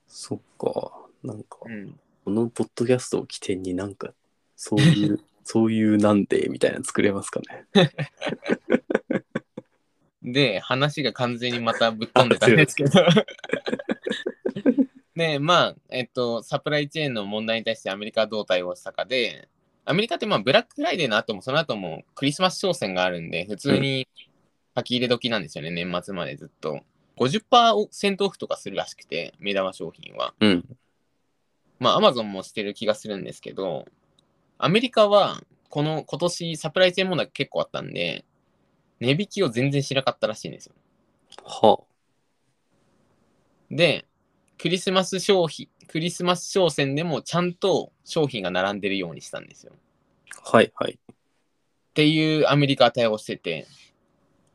[0.08, 0.92] そっか。
[1.24, 2.00] なんか、うん。
[2.24, 4.14] このポッドキャストを起点になんか、
[4.56, 7.42] そういう、 そういうなんでみたいなの作れますか
[7.74, 7.74] ね。
[10.22, 12.92] で、話が完全にまたぶっ飛んでたんですけど。
[15.16, 19.48] で、まあ、えっと、サプライチェーンの問題に対してアメリカはどう対応したかで、
[19.90, 24.06] アメリカってまあ、ブラックフライデーの後も、その後もクリスマス商戦があるんで、普通に
[24.76, 26.82] 書き入れ時なんですよね、年末までずっと。
[27.18, 30.34] 50%オフとかするらしくて、目玉商品は。
[30.42, 30.66] うん。
[31.80, 33.86] まあ、アマゾンもしてる気がするんですけど、
[34.58, 38.26] アメリカは、この今年サプライチェーン問題結構あったんで、
[39.00, 40.74] 値引きを全然しなかったらしいんですよ。
[41.46, 41.80] は
[43.72, 44.06] で、
[44.58, 49.74] クリスマス商品、クリスマス商戦でもちゃんと商品が並んでるようにしたんですよ。
[50.46, 50.58] あ。
[50.58, 51.00] はいはい。
[51.12, 51.16] っ
[51.94, 53.66] ていうアメリカは対応してて、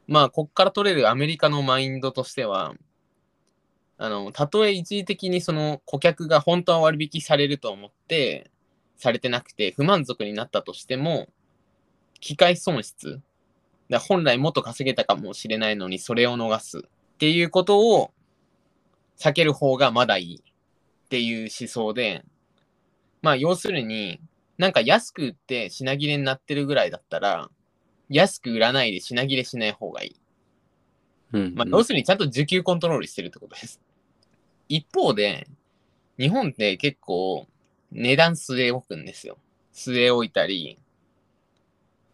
[0.06, 2.74] まあ、こっから取れるアメリカのマインドとしては、
[3.98, 8.50] あの、たとえ一時的にその顧客が本当は割引されると思って、
[8.96, 11.28] されてなくて不満足になったとしても、
[12.20, 13.20] 機械損失、
[13.90, 16.82] だ本来もっと稼げたかもしれないのにそれを逃すっ
[17.18, 18.12] ていうことを
[19.18, 20.44] 避ける方がまだいい
[21.12, 22.24] っていう思想で、
[23.20, 24.18] まあ要するに、
[24.56, 27.50] なんか安く売って品切れになってるぐらいだったら、
[28.08, 30.16] 安く売らないで品切れしない方がいい。
[31.34, 31.54] うん。
[31.54, 33.78] まあ、要するにちゃんと需給コントロールしてるってことです。
[34.70, 35.46] 一方で、
[36.18, 37.46] 日本って結構
[37.90, 39.36] 値段据え置くんですよ。
[39.74, 40.78] 据え置いたり、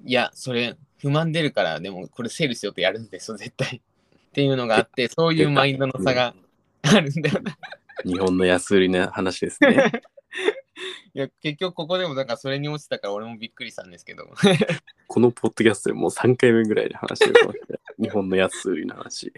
[0.05, 3.77] いや、それ不満出るから、でもこれセールしようってやるんですよ、絶対。
[3.77, 6.35] っていうのがあって、そういうマインドの差が
[6.83, 7.57] あるんだよな。
[8.05, 9.93] 日本の安売りな話ですね。
[11.15, 14.29] いや、結局ここでもなんかそれに落ちたから俺もびっくりしたんですけど。
[15.09, 17.41] このポッドキャストでもう3回目ぐらいで話して。
[18.01, 19.33] 日本の安売りの話。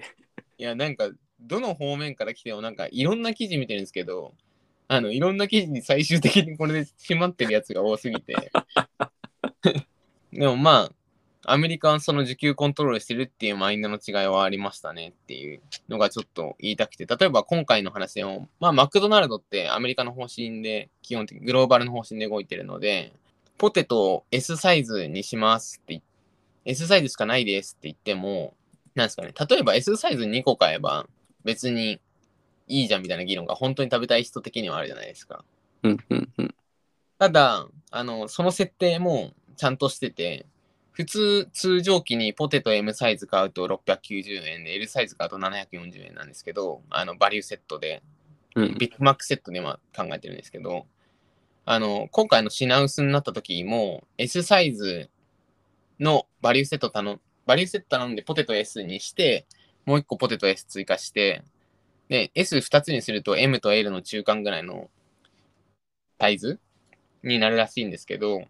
[0.58, 4.34] いや、なんか、どの方面から来ても、なんか、いろんな記事見てるんですけど、
[4.88, 8.34] あの、いろんな記事に最終的にこれで閉まってるやつが多すぎて。
[10.32, 10.92] でもまあ、
[11.46, 23.12] アメリカはその需給コントロールしてるっていうマインドの違いはありましたねっていうのがちょっと言いたくて、例えば今回の話でも、まあ、マクドナルドってアメリカの方針で、基本的にグローバルの方針で動いてるので、
[23.56, 26.02] ポテトを S サイズにしますって
[26.64, 28.54] S サイズしかないですって言っても、
[28.94, 31.06] なんですかね、例えば S サイズ2個買えば
[31.44, 32.00] 別に
[32.68, 35.44] いいじゃんみたいな議論が本当に食べたい人的にはあるじゃないですか。
[35.82, 36.54] うんうんうん。
[37.18, 40.46] ただ、あの、その設定もちゃんとしてて、
[40.92, 48.02] 普通、通常期にポテト M サイズ買うと690円で、L サイズ買うと740円なんですけど、あの、バリューセットで、
[48.56, 48.74] うん。
[48.78, 50.86] ビッグマックセットで今考えてるんですけど、
[51.64, 55.08] あの、今回の品薄になった時も、S サイズ
[56.00, 59.46] のバリューセット頼ん、バリューセット頼んでポテト S にして、
[59.84, 61.42] もう一個ポテト S 追加して、
[62.08, 64.90] で、S2 つにすると M と L の中間ぐらいの
[66.18, 66.58] サイズ
[67.22, 68.42] になるらしいんですけど、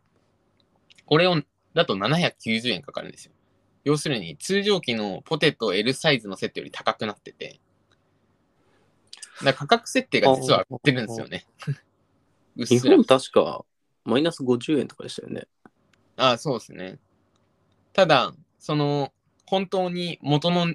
[1.05, 1.42] これを、
[1.74, 3.33] だと790円かかるんですよ。
[3.85, 7.61] 要するに、通常期のポテト L サイズのセットより高くなってて、
[9.44, 11.46] だ価格設定が実は上がってるんですよね。
[12.56, 13.64] うっすら日本確か
[14.04, 15.46] マイナス50円とかでしたよね。
[16.16, 16.98] あそうですね。
[17.92, 19.12] ただ、その、
[19.46, 20.74] 本当に元の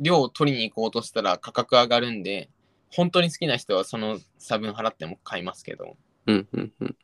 [0.00, 2.50] 量を取りに行こうとしたら価格上がるんで、
[2.90, 5.94] 本当に好きな人はその差分払っても買いますけど、っ
[6.26, 6.96] うんうんうん。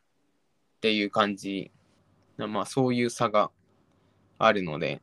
[0.81, 1.71] ていう感じ。
[2.47, 3.51] まあ、そういう差が
[4.37, 5.01] あるので、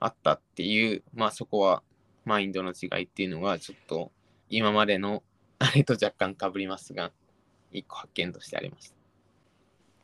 [0.00, 1.82] あったっていう、まあそこは
[2.24, 4.10] マインドの違いっていうのが、ちょっと
[4.48, 5.22] 今までの
[5.60, 7.12] あれと若干被りますが、
[7.70, 8.96] 一個発見としてありました。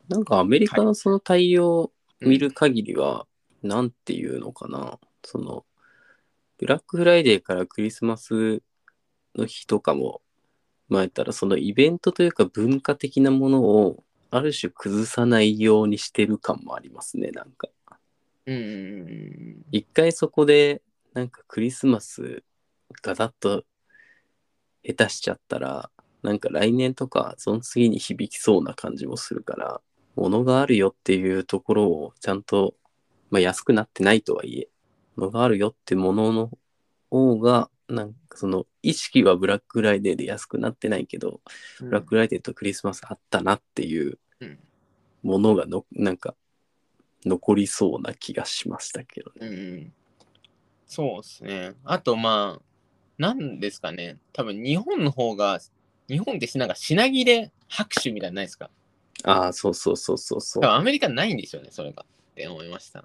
[0.07, 3.27] なんかアメリカのその対応を見る限りは、
[3.63, 4.99] なんていうのかな。
[5.23, 5.65] その、
[6.57, 8.61] ブラックフライデーからクリスマス
[9.35, 10.21] の日とかも、
[10.89, 17.69] まあ言ったらそのイベントというか文化的なものをある種崩さないようにしてる感もありますね、なんか。
[18.45, 20.81] うん一回そこで
[21.13, 22.43] なんかクリスマス
[23.01, 23.65] ガタッと
[24.83, 25.89] 下手しちゃったら
[26.23, 29.81] なんか来年とかその次に響きそうな感じもするから
[30.15, 32.73] 物があるよっていうところをちゃんと、
[33.29, 34.69] まあ、安くなってないとはいえ
[35.15, 36.51] 物があるよってものの
[37.09, 41.41] 方がなんかその意識はブラックフライデーで安くなってないけど、
[41.81, 41.89] うん。
[41.89, 44.59] ブラックフライデーとクリスマスあったなっていううん
[45.23, 46.35] ものがのなんか
[47.25, 49.47] 残りそうな気がしましたけどね。
[49.47, 49.93] うんうん、
[50.85, 51.73] そうですね。
[51.83, 52.63] あと、まあ、
[53.17, 54.19] なんですかね。
[54.31, 55.59] 多分日本の方が、
[56.07, 58.69] 日本ってなんか品切れ拍手みたいなのないですか？
[59.23, 62.03] ああ、そうそうそうそうそうアメリカないんでしょうね、それが。
[62.03, 63.03] って思いました。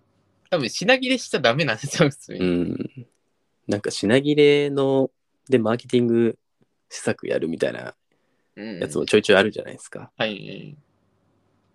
[0.50, 2.44] 多分品切れしちゃダメなんですよ、普通うに。
[2.44, 2.76] ん。
[3.66, 5.10] なんか品切れの
[5.48, 6.38] でマーケティング
[6.88, 7.94] 施策やるみたいな
[8.56, 10.10] うんやつもちょいちょいあるじゃないですか。
[10.16, 10.76] はい。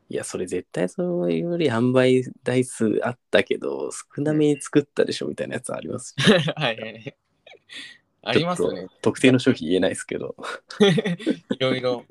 [0.09, 6.15] いや、それ絶対そういうより販売台数あったけど、少なめに作ったでしょみたいなやつあります。
[6.55, 7.17] はいはい。
[8.23, 10.35] ありますよね特定の商品言えないですけど。
[11.51, 12.05] いろいろ。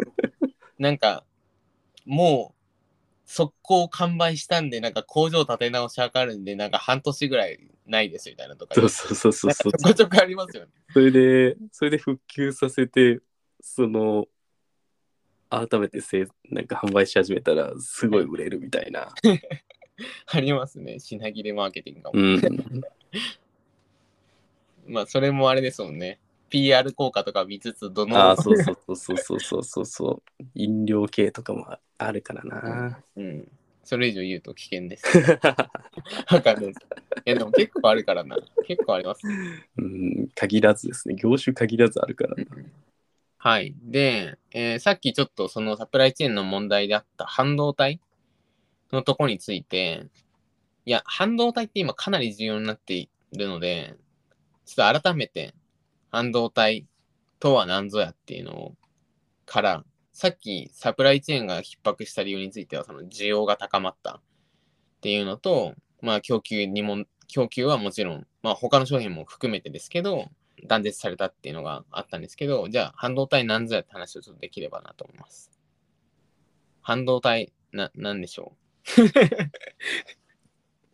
[0.78, 1.24] なんか、
[2.04, 2.55] もう、
[3.26, 8.74] 速攻完売したんで、なんか工場立て直しかかるんで、なんか半年ぐらいないですみたいなとか。
[8.76, 9.72] そうそうそうそうそう。
[9.72, 10.70] ちょこちょこありますよね。
[10.92, 13.20] それで、それで復旧させて、
[13.60, 14.26] その、
[15.50, 19.12] 改めてせいなんか販売し始めたら、すごい売れるみたいな。
[20.26, 21.00] ありますね。
[21.00, 22.10] 品切れマーケティングが。
[22.14, 22.84] うん。
[24.86, 26.20] まあ、それもあれですもんね。
[26.50, 28.16] PR 効果とか見つつ、どの。
[28.16, 31.66] ああ、そうそうそうそうそうそうそう飲料系とかも
[31.98, 33.02] あるからな。
[33.16, 33.48] うん。
[33.84, 35.04] それ以上言うと危険です。
[36.32, 36.80] わかんえです。
[37.24, 38.36] でも結構あるからな。
[38.66, 39.22] 結構あります。
[39.76, 41.14] うん、限らずですね。
[41.14, 42.44] 業種限らずあるからな。
[43.38, 43.74] はい。
[43.84, 48.00] で、えーさっきちょっとそのサプライチェーンの問題であった半導体
[48.92, 50.06] のとこについて、
[50.84, 53.94] いや、半導体って今かなり重要になっているので、
[54.64, 55.54] ちょっと改めて
[56.10, 56.86] 半導体
[57.38, 58.74] とは何ぞやっていうの
[59.44, 64.20] から、さっきサプライチェーンが逼迫した理由については、その需要が高まったっ
[65.02, 70.30] ていうのと、まあ供給にも、供給はもちろん、まあ他の商品も含めてですけど、
[70.66, 75.50] 断絶されたっていうのがあったんですけど、じゃあ半導体なんぞやって話をちょっとできればなと思います。
[76.80, 78.56] 半導体、な、なんでしょ
[78.98, 79.02] う？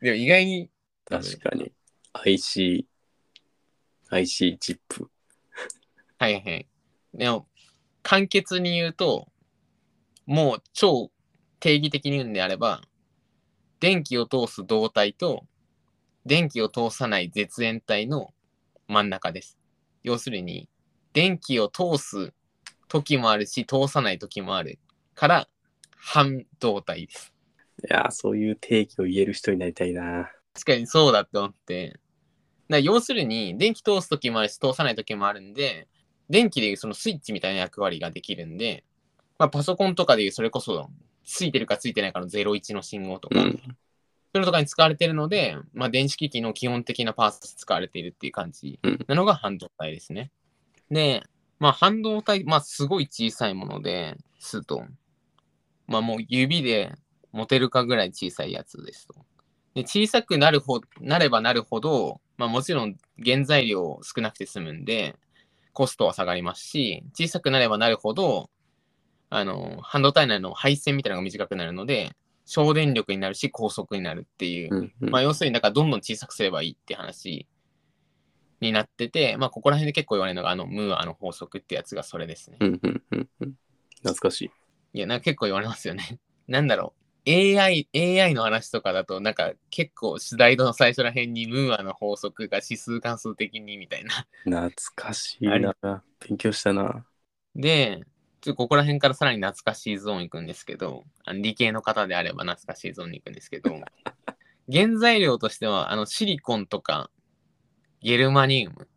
[0.03, 0.71] でも意外に、
[1.05, 1.73] 確かに。
[2.15, 2.87] IC、
[4.13, 5.11] IC チップ。
[6.19, 6.69] はいはい。
[7.15, 7.47] でも、
[8.03, 9.27] 簡潔に言うと、
[10.27, 11.11] もう超
[11.61, 12.83] 定義的に言うんであれば、
[13.81, 15.47] 電気を通す導体と、
[16.27, 18.35] 電気を通さない絶縁体の
[18.87, 19.59] 真ん中です。
[20.03, 20.69] 要するに、
[21.15, 22.35] 電気を通す
[22.89, 24.79] 時もあるし、通さない時もある
[25.15, 25.49] から、
[25.97, 27.33] 半導体です。
[27.83, 30.31] いやー、そういう定義を言える人になりたいな。
[30.53, 31.99] 確かにそうだって思って。
[32.69, 35.89] だ要するに、電気通す時もあるし、通さない時もあるんで、
[36.31, 38.85] 電気でいうそのスイッチみたいな役割ができるんで、
[39.39, 40.89] まあ、パソコンとかでいうそれこそ、
[41.25, 43.53] ついてるかついてないかの01の信号とか、うん。
[44.35, 50.31] そういうのとかに使われてるので、まあ、電子機器の基本的なパーツ使われているっていう感じうんなのが半導体ですね。
[50.91, 51.23] で、
[51.59, 54.85] まあ半導体、まあすごい小さいもので、すと、
[55.87, 56.93] まあもう指で
[57.33, 59.15] 持てるかぐらい小さいやつですと。
[59.75, 65.17] で小さくなるほなればなるほど、まあもちろん原材料少なくて済むんで、
[65.73, 68.51] コストは下がりますし、小さくなればなるほど、
[69.31, 72.13] あの、半導体内の配線みたいなのが短くなるので、
[72.45, 77.47] 省電力になるし、高速になるっていう、うんうんまあ要するになんかどんどん小さくすればいいって話
[78.61, 82.59] になってて、まあここら辺で結構言われるのが、あの、ムーアの法則ってやつがそれですね。
[82.61, 83.55] うんうんうんうん
[84.03, 84.51] 懐かしい。
[84.95, 86.19] いや、なんか結構言われますよね。
[86.49, 87.02] なんだろう。
[87.27, 94.27] AI、AI の話とかだと、なんか結構スライドの最初ら辺にムーアの法則が指数関数的にみたいな。
[94.45, 96.05] 懐かしいあな。
[96.21, 97.07] 勉強したな。
[97.55, 98.01] で、
[98.41, 103.71] ちょっとここら辺からさらに懐かしいゾーン行くんですけど、あの理系の方であれば懐かしいゾーンに行くんですけど、
[104.73, 107.11] 原材料としては、あのシリコンとか
[108.03, 108.89] ゲルマニウムっ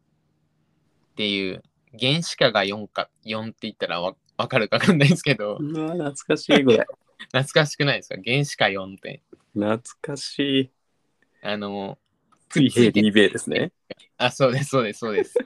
[1.15, 1.63] ていう
[1.99, 6.85] 原子化が4か、4って言ったらわわかるかわかんないですけど、うわ、懐かしいこれ。
[7.31, 8.15] 懐かしくないですか？
[8.23, 9.21] 原子化4って。
[9.53, 10.71] 懐かしい。
[11.41, 11.97] あの、
[12.49, 13.71] 水平2米ですね。
[14.17, 15.37] あ、そうです、そうです、そうです。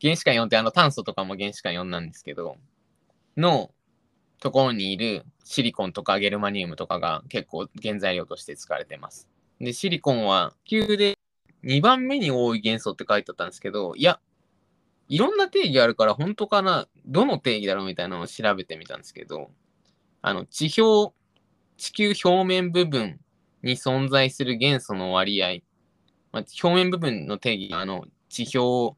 [0.00, 2.56] 原子間4ってあの炭素とかも原子間4なんですけど、
[3.36, 3.72] の
[4.40, 9.28] ところにいるシリコンとかゲルマニウムとかが結構原材料として使われてます。
[9.60, 11.18] で、シリコンは地球で
[11.62, 14.20] 2番目に多い元素って書いてあったんですけど、いや、
[15.08, 19.50] いろんな定義あるから本当かな、どの定義だろうみたいなのを調べてみたんですけど、
[20.26, 21.14] あの、地表、
[21.76, 23.20] 地球表面部分
[23.62, 25.58] に存在する元素の割合、
[26.32, 28.96] まあ、表面部分の定義があの地表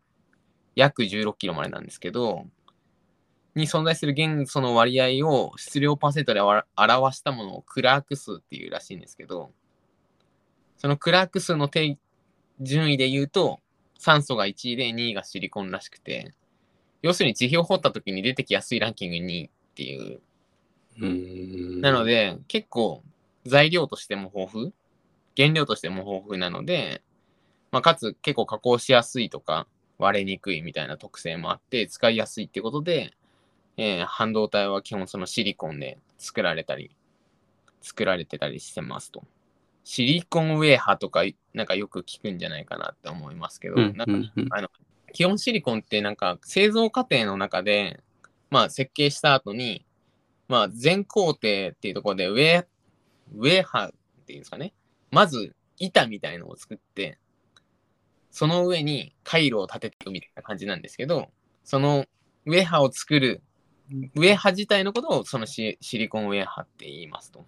[0.76, 2.46] 約16キロまでなんですけど、
[3.56, 6.62] に存在する元素の割合を質量パーセントで表
[7.16, 9.50] したものをクラーク数っていうらしいんですけど、
[10.78, 11.98] そのクラーク数の定
[12.60, 13.58] 順位で言うと、
[13.98, 16.34] 酸素が1位で2位がシリコンらしくて、
[17.02, 20.20] 要するに地表を掘った時に出てきやすいランキング2位っていう。
[20.98, 23.02] なので、結構
[23.44, 24.72] 材料としても豊富、
[25.36, 27.02] 原料としても豊富なので、
[27.70, 29.66] まあ、かつ結構加工しやすいとか
[29.98, 33.12] 割れにくいみたいな特性もあって使いやすいってことで、
[33.76, 36.90] えー半導体は基本そのシリコンで作られたり、
[37.82, 39.22] 作られてたりしてますと。
[39.84, 41.22] シリコンウェーハーとか
[41.54, 44.68] なんかよく聞くんじゃないかなって思いますけど、うんなんかあの
[45.12, 48.00] 基本シリコンってなんか製造過程の中で、
[48.50, 49.84] まあ設計した後に、
[50.48, 52.66] まあ全工程っていうところでウェ、
[53.34, 53.90] ウェハっ
[54.26, 54.72] ていうんですかね。
[55.10, 57.18] まず板みたいのを作って、
[58.30, 61.30] その上に回路を立てていくみたいな感じなんですけど、
[61.64, 62.04] その
[62.44, 63.42] ウェハを作る、
[64.14, 67.44] ウェハ自体のことをそのシリコンウェハって言いますと。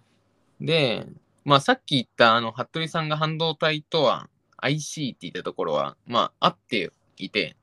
[0.59, 1.07] で、
[1.45, 7.55] まあさっき言ったあの、服部さんが半導体とは IC って言ったところは、まあ合っていて、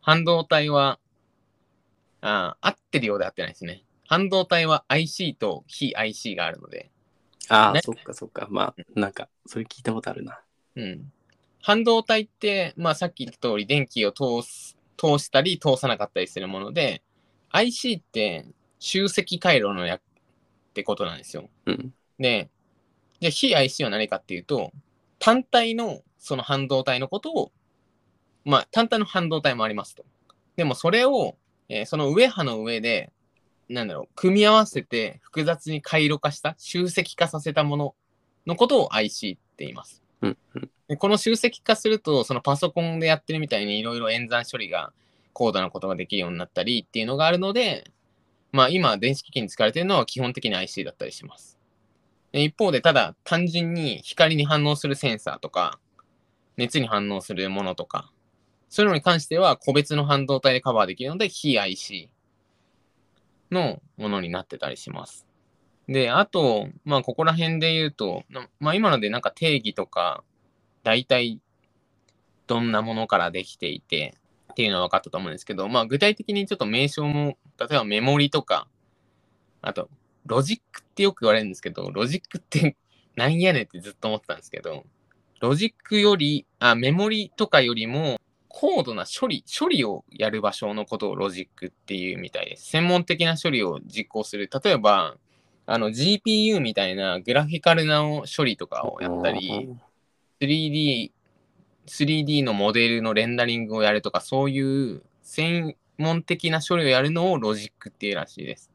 [0.00, 0.98] 半導体は、
[2.20, 3.84] あ合ってるようで合ってないですね。
[4.08, 6.90] 半導体は IC と非 IC があるので、ね
[7.50, 8.48] ああ、そっかそっか。
[8.50, 10.40] まあ、なんか、それ聞いたことあるな。
[10.76, 11.12] うん。
[11.62, 17.02] 半導体って、まあさっき言った通り電気を通す、通したり通さなかったりするもので、
[17.50, 18.46] IC って
[18.78, 20.04] 集積回路の役っ
[20.72, 21.48] てことなんですよ。
[21.66, 21.92] うん。
[22.18, 22.48] で、
[23.20, 24.72] じゃあ非 IC は何かっていうと、
[25.18, 27.52] 単体のその半導体のことを、
[28.46, 30.06] まあ単体の半導体もありますと。
[30.56, 31.36] でもそれを、
[31.68, 33.12] えーその上波の上で、
[33.68, 37.94] なんだろう、組み合わせて複雑に回路化した、集積化させたもの
[38.46, 40.02] のことを IC って言います。
[40.22, 44.92] うんうんでこの集積化すると、そのパソコンでやってるみたいにいろいろ演算処理が
[45.34, 47.90] 高度なことができるようになったりっていうのがあるので、
[48.52, 51.58] まあ今電子機器に使われているのは基本的に IC だったりします。
[52.32, 55.78] で一方で、ただ単純に光に反応するセンサーとか、
[56.56, 58.10] 熱に反応するものとか、
[58.70, 62.08] そういうのに関しては個別の半導体でカバーできるので、非 IC
[63.50, 65.26] のものになってたりします。
[65.88, 68.24] で、あと、まあ、ここら辺で言うと、
[68.60, 70.22] まあ、今のでなんか定義とか、
[70.82, 71.40] 大体
[72.46, 74.14] どんなものからできていて
[74.52, 78.68] っていうのは分かったと思うんですけど、まあ、具体的にちょっと名称も、例えばメモリとか、
[79.62, 79.88] あと、
[80.26, 82.76] ロジックってよく言われるんですけど、ロジックって
[83.16, 84.84] なんやねんってずっと思ってたんですけど、
[85.40, 92.66] ロジックより、あ、メモリとかよりも、高度な処理、処理をやる場所のことをロジックっていうみたいです。
[92.70, 94.50] 専門的な処理を実行する。
[94.64, 95.16] 例えば、
[95.66, 98.02] あの GPU みたいなグラフィカルな
[98.36, 99.68] 処理とかをやったり、
[100.40, 101.10] 3D、
[101.86, 108.70] 3D のモデルのレンダリングをやるとか、そういう専門的な処理をやるのをロジックっていうらしいです。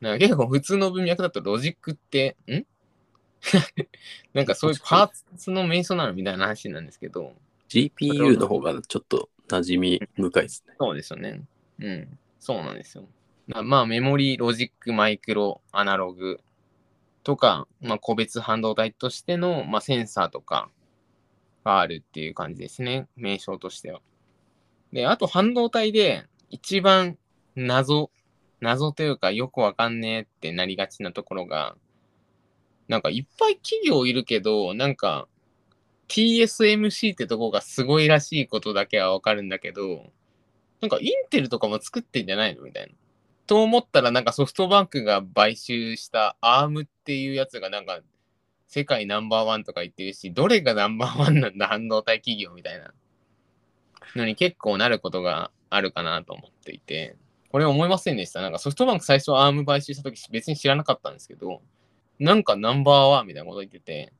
[0.00, 2.64] だから結構普通の文脈だとロジックって、ん？
[4.34, 7.32] なんかそういうパーツの名称なのみたいな話なんですけど、
[7.72, 10.74] GPU の方がちょっと馴染み深いですね。
[10.78, 11.42] そうですよね。
[11.80, 12.18] うん。
[12.38, 13.04] そうなんですよ。
[13.48, 16.40] なまあ、メモリ、ロジック、マイクロ、アナログ
[17.24, 20.68] とか、まあ、個別半導体としての、まあ、センサーとか
[21.64, 23.08] があるっていう感じですね。
[23.16, 24.00] 名称としては。
[24.92, 27.16] で、あと半導体で一番
[27.56, 28.10] 謎、
[28.60, 31.76] 謎というかよくわかんねえってなりがちなところが、
[32.88, 35.28] なんかいっぱい企業いるけど、なんか
[36.12, 40.10] TSMC ってとこがすごいらしいことだけはわかるんだけど、
[40.82, 42.92] なんかインテルとかも作ってんじゃないのみたいな。
[43.46, 48.00] と思ったらなんかソフトバンクが買収した ARM っていうやつがなんか
[48.68, 52.92] 世界ナンバーワンとか言ってるし、どれがナンバーワンなんだ半導体企業みたいな
[54.14, 57.16] のに結構なることがあるかなと思っていて、
[57.50, 58.42] これ思いませんでした。
[58.42, 61.62] なんかソフトバンク最初 ARM 買収した時別に知らなかったんですけど、
[62.18, 64.12] なんかナンバーワンみたいなこと言ってて、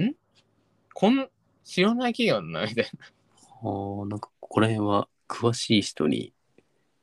[0.00, 0.14] ん？
[1.00, 1.30] こん、
[1.64, 3.06] 知らない企業だなみたいな。
[3.06, 6.34] ああ、なんかここら辺は詳しい人に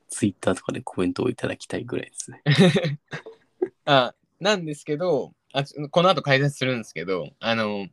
[0.08, 2.44] ツイッターとかでコメントをいただきたいぐらいですね。
[3.86, 7.88] あ、なんですけど、あちこの後解説するんですけど、あの、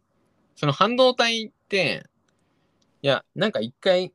[0.56, 2.04] その半導体って、
[3.00, 4.12] いや、なんか一回、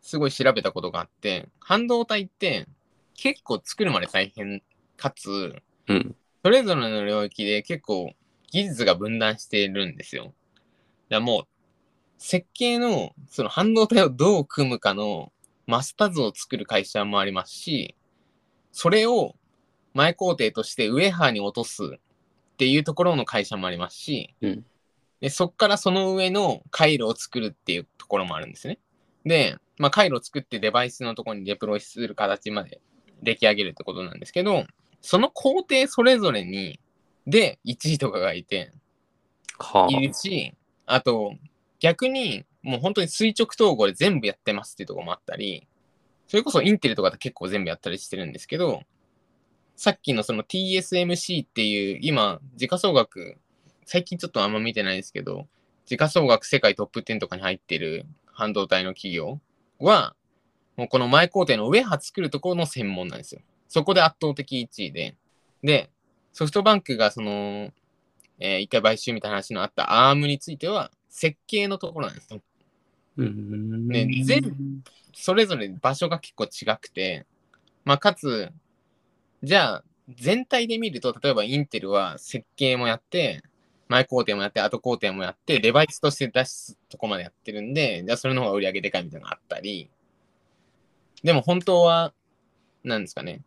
[0.00, 2.66] すごい調べたことがあって、半導体って
[3.12, 4.62] 結構作るまで大変
[4.96, 6.16] かつ、うん。
[6.42, 8.14] それぞれの領域で結構
[8.50, 10.32] 技術が分断しているんですよ。
[11.08, 11.44] だもう、
[12.18, 15.32] 設計のその半導体をどう組むかの
[15.66, 17.94] マスター図を作る会社もありますし、
[18.72, 19.34] それを
[19.94, 24.64] 前工程としてウェハーに落とすっていうところの会社もありますし、うん
[25.20, 28.78] でそこからその上の回路を作るっていうところもあるんですね。
[29.24, 32.80] で、まあ、回路を作ってデバイスのところにデプロイする形まで
[33.22, 34.66] 出来上げるってことなんですけど、
[35.00, 36.78] その工程それぞれに、
[37.26, 38.72] で、1位とかがいて、
[39.58, 41.34] はいるし、ああと、
[41.80, 45.66] 逆に、もう本当に垂直統合で全部やってますっていうとこもあったり、
[46.28, 48.82] それこそインテルとかで結構全部やったりしてるんですけど、
[49.76, 53.36] さっきのその TSMC っていう、今、時価総額、
[53.84, 55.46] 最近ちょっとあんま見てないですけど、
[55.84, 59.40] 時価総額世界トップ10とかに入ってる半導体の企業
[59.78, 60.16] は、
[60.76, 63.40] もうこの前工程の上波作るところの専門なんですよ。
[63.68, 65.14] そこで圧倒的1位で。
[65.62, 65.90] で、
[66.32, 67.70] ソフトバンクがその、
[68.38, 72.40] えー一回買収みたいな話のあった ARM については、設計のところなんですよ。
[73.16, 74.52] ね全部
[75.14, 77.24] それぞれ場所が結構違くて、
[77.84, 78.52] まあ、かつ、
[79.42, 79.84] じゃあ、
[80.14, 83.42] 全体で見ると、例えばインテルは設計もやって、
[83.88, 89.88] 前工程もやって、後工程もやって、デバイスとして出すとこまでやってるんで、じゃあそれの方が売り上げでかいみたいなのがあったり、
[91.22, 92.12] でも本当は、
[92.84, 93.40] なんですかね、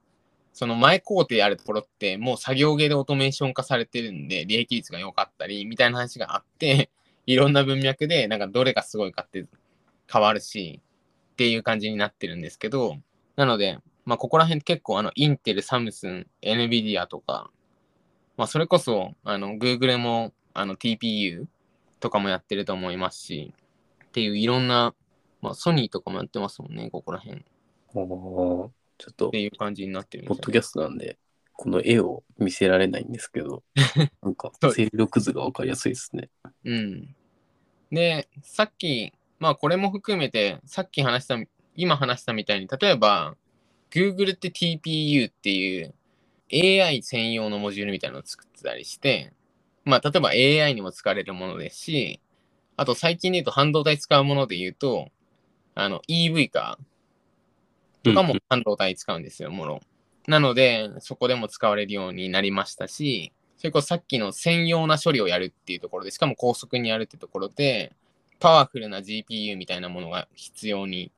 [0.54, 6.90] その前工程あるところって、もう作業芸でオートメーション化されてるんで、利益率が良かったり、みたいな話があって、
[7.26, 9.46] いろんな文脈で、なんかどれがすごいかって
[10.12, 10.82] 変わるし、
[11.34, 12.98] っていう感じになってるんですけど、
[13.36, 17.52] なので、まあ、ここら辺結構、あの、インテル、サムスン、NVIDIA とか、
[18.36, 21.46] まあ、それこそ、あの、Google も、あの、TPU
[22.00, 23.54] とかもやってると思いますし、
[24.06, 24.96] っていういろんな、
[25.42, 27.38] まあ、ソニーとかもやってますもんね、ここら辺。
[27.38, 27.44] っ
[27.96, 31.18] あーちょっとて、いう感じになってるポッドキャストなんで、
[31.54, 33.64] この絵を見せられないんですけど、
[34.22, 36.30] なんか勢力図がわかりやすいですね。
[36.66, 37.16] うん。
[37.92, 41.38] で、さっき、まあこれも含めて、さっき話した、
[41.76, 43.36] 今話したみたいに、例えば、
[43.90, 45.96] Google って TPU っていう
[46.52, 49.34] AI 専用のモジュールみたいなのを作ってたりして、
[49.86, 52.20] まあ例えば AI にも使われるものですし、
[52.76, 55.10] あと最近で言うと半導体使うもので言うと、
[55.76, 56.89] あの EV カー
[58.04, 59.82] とかも半導体使うんですよ、もろ。
[60.28, 67.94] なので、そこでも使われるようになりましたし、それこそさっきの専用な処理をやるっていうところで、しかも高速にやるってところで、
[68.40, 71.12] パワフルな GPU みたいなものが必要に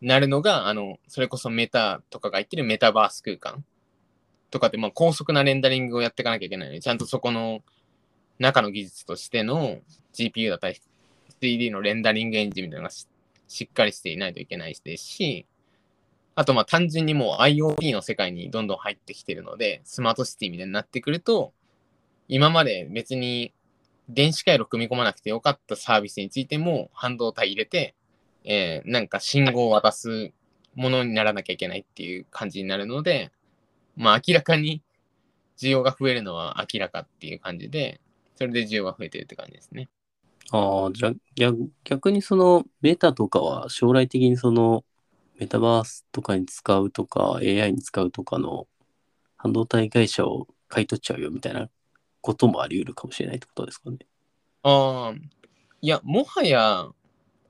[0.00, 3.64] なるのが、あの、それこそメタとかが言ってるメタバース空間
[4.50, 7.62] とかって、まあ高速なレンダリングをやっていかなきゃいけないので、ちゃんとそこの
[8.38, 9.78] 中の技術としての
[10.14, 10.80] GPU だったり、
[11.40, 13.06] 3D のレンダリングエンジンみたいなのがし
[13.46, 15.46] しっかりしていないといけないですし、
[16.36, 21.52] あとま単純にもう IoT の世界にどんどん入ってきてるので、スマートシティみたいになってくると、
[22.28, 23.52] 今まで別に
[24.08, 27.94] 電子回路組み込まなくてよかったサービスについても半導体入れて、
[28.44, 30.32] えーなんか信号を渡す
[30.74, 33.30] ものにならなきゃいけないっていう感じになるので、
[33.96, 34.82] まあ明らかに
[35.56, 38.00] 需要が増えるのは明らかっていう感じで、
[38.36, 39.88] それで需要が増えてるって感じですね。
[40.52, 41.12] ああ、じゃあ
[41.84, 44.84] 逆にそのメタとかは将来的にその
[45.38, 48.66] メタバースとかに使うとか AI に使うとかの
[49.36, 51.68] 半導体会社を買い取っちゃうよみたいな
[52.20, 53.98] こともあり得るかもしれないってことですかね。
[54.62, 55.14] ああ、
[55.82, 56.86] いや、もはや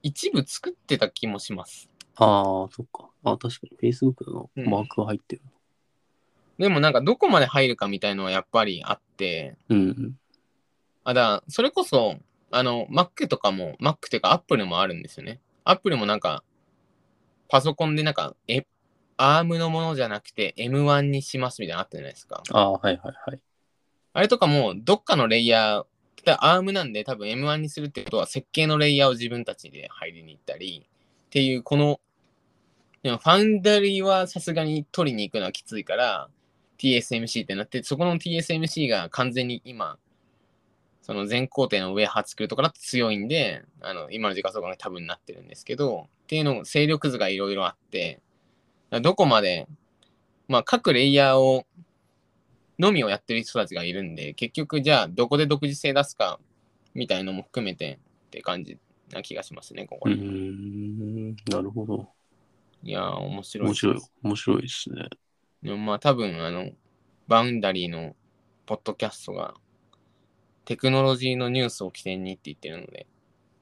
[0.03, 1.89] 一部作ってた気もします。
[2.17, 3.09] ああ、そっか。
[3.25, 5.43] あ確かに Facebook のうんマークが入ってる。
[6.59, 10.17] でもなんかどこまで入るかみたいのはやっぱりあって、うん。
[11.05, 12.17] あ、だそれこそ、
[12.51, 15.41] あの、Mac とかも、Mac っていうか Apple もあるんですよね。
[15.65, 16.45] Apple もなんか、
[17.55, 18.67] パソコンでなんか、え、
[19.17, 22.43] ARM のものじゃなくて M1 にしますみたいなのあったじゃないですか。
[22.51, 23.41] ああ、はいはいはい。
[24.13, 25.85] あれとかも、どっかのレイヤー、
[26.27, 30.85] 例えば ARM なんで多分 M1 にするってことは設計のレイヤーを自分たちで入りに行ったり、
[31.27, 32.01] っていう、この、
[33.05, 36.29] でもファウンダリーはさすがに取りに行くのはきついから、
[36.79, 39.97] TSMC ってなって、そこの TSMC が完全に今、
[41.05, 48.23] その全工程の上8作るとかだと強いんで、あの、今の時価総額が多分なってるんですけど、っていうのも勢力図がいろいろあって、
[49.03, 49.69] どこまで、
[50.49, 51.67] まあ各レイヤーを
[52.79, 56.41] のみをやってる人たちがいるんで、結局じゃあどこで独自性出すか
[56.95, 57.99] みたいのも含めて
[58.29, 58.79] って感じ
[59.13, 62.09] な気がしますね、ここうーら辺ん、なるほど。
[62.83, 63.69] いやー、面白い。
[63.69, 65.09] 面白い、面白いですね。
[65.63, 66.71] でもまあ多分あの、
[67.29, 68.17] バウンダリーの
[68.65, 69.55] ポッドキャストが
[70.65, 73.07] テクノロジーのニュースを起点にって言ってるので、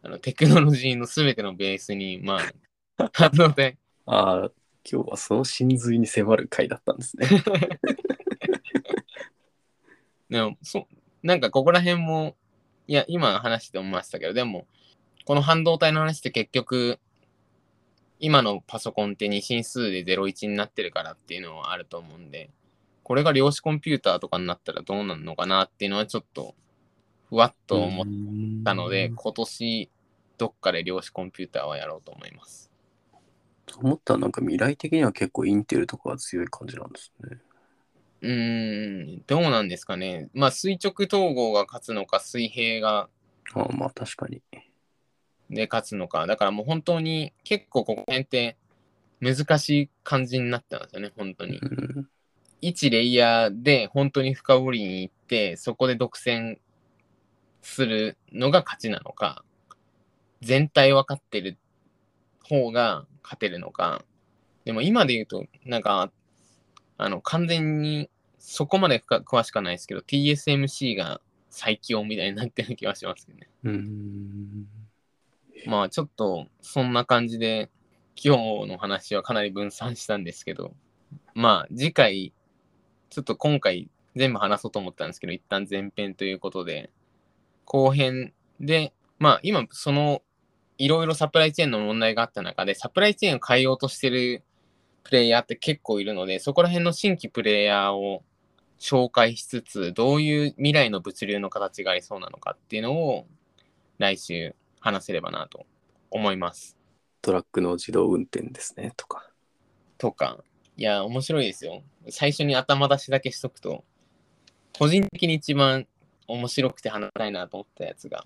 [0.03, 2.39] あのテクノロジーのすべてのベースに、ま
[2.99, 4.51] あ、半導体、ああ、
[4.91, 7.29] 今日はその真髄に迫る回だったんですね。
[10.29, 10.89] でもそ
[11.23, 12.37] なんかここら辺も、
[12.89, 14.67] いや、今話して思いましたけど、でも、
[15.25, 16.99] この半導体の話って結局、
[18.19, 22.51] 今のパソコンって二進数で01になってるからっていうのはあると思うんで、
[23.05, 26.55] これが量子コンピューターとかになったらどうなるのかなっていうのはちょっと、
[27.33, 28.07] ふわっと思っ
[28.63, 29.91] たので、今年、
[30.37, 32.71] どっかで量子コンピューターはやろうと思います。
[33.79, 37.39] 思ったらなんか未来的には結構インテルとかが強い感じなんですね。
[38.21, 40.29] うーん、どうなんですかね。
[40.35, 43.09] まあ、垂直統合が勝つのか、水平が
[43.55, 44.43] ああまあ確かに。
[45.49, 46.27] で勝つのか。
[46.27, 48.59] だからもう本当に結構ここら辺って
[49.21, 51.61] 難しい感じになってますよね、本当に。
[51.61, 52.09] うん、
[52.61, 56.59] 1レイヤーで本当に深掘りに行って、そこで独占
[57.63, 59.45] するのが勝ちなのか、
[60.43, 61.57] 全体分かってる
[62.43, 64.05] 方が勝てるのか。
[64.65, 66.13] でも今で言うと、なんか、
[66.99, 73.49] あの、完全にそこまで深詳しくはないですけど、TSMC が最強みたいになってる気がしますけどね。
[73.65, 74.67] うん。
[75.67, 77.71] まあちょっとそんな感じで
[78.17, 80.75] 今日の話はかなり分散したんですけど、
[81.35, 82.33] まあ次回、
[83.11, 86.91] ちょっと今回全部話そうと思ったんですけど、一旦前編ということで、
[87.65, 90.23] 後編で、まあ今その
[90.79, 94.43] いろいろサプライチェーンの問題があった中で、サプライチェーンを変えようとしてる
[95.05, 98.25] プレイヤーって結構いるので、そこら辺の新規プレイヤーを
[98.81, 103.27] 紹介しつつ、どういう未来の物流の形がありそうなのかっていうのを
[103.99, 105.67] 来週話せればなと
[106.11, 106.77] 思います。
[107.21, 109.31] トラックの自動運転ですね、とか。
[109.99, 110.43] とか、
[110.77, 111.85] いや、面白いですよ。
[112.11, 113.85] 最初に頭出しだけしとくと、
[114.77, 115.87] 個人的に一番
[116.29, 118.25] 面白くて話したいなと思ったやつが、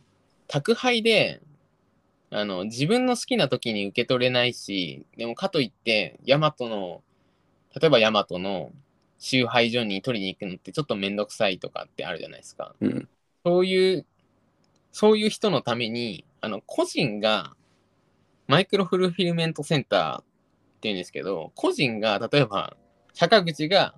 [0.49, 1.41] 宅配で、
[2.31, 7.03] あの、自分の好きな時に受け取れないし、でもかといって、ヤマトの、
[7.81, 8.73] 例えばヤマトの
[9.19, 12.75] 集配所に取りに行くのってちょっとめんどくさいとかってあるじゃないですか。
[12.81, 13.09] うん。
[13.45, 14.07] そういう、
[14.93, 17.55] そういう人のために、あの、個人が、
[18.47, 20.25] マイクロフルフィルメントセンターっ
[20.81, 22.77] ていうんですけど、個人が、例えば、
[23.15, 23.95] 坂口が、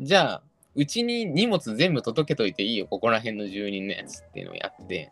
[0.00, 0.42] じゃあ、
[0.76, 5.10] うちに荷物全部届けといていいよ、ここら辺の住人のやつっていうのをやって、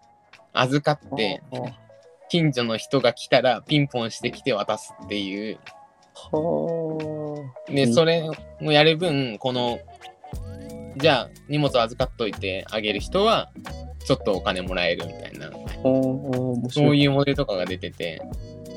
[0.52, 1.42] 預かって、
[2.28, 5.58] 近所の人が来たらピンポンしてきて渡すっていう。
[6.14, 8.28] はで、うんそれ
[8.60, 9.78] をやる分、この、
[10.98, 13.50] じゃあ、荷物預かっといてあげる人は、
[14.04, 15.50] ちょっとお金もらえるみたいな。
[16.70, 18.20] そういうモデルとかが出てて、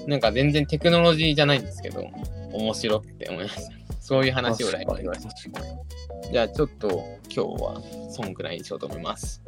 [0.08, 2.08] なんか全然テクノロジーじゃないんですけど、
[2.54, 3.78] 面白って思いました。
[4.00, 5.62] そういう話を来確かに週はした。
[6.32, 6.88] じゃあちょっと
[7.34, 9.42] 今日はそんくらいにしようと思います。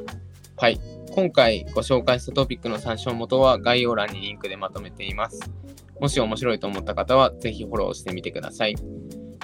[0.58, 0.80] はい。
[1.12, 5.40] 今回ご紹介したトピックの参照元は概要欄にリンクでまとめています。
[6.00, 8.76] もし面白いと思った方はぜひフォローしてみてください。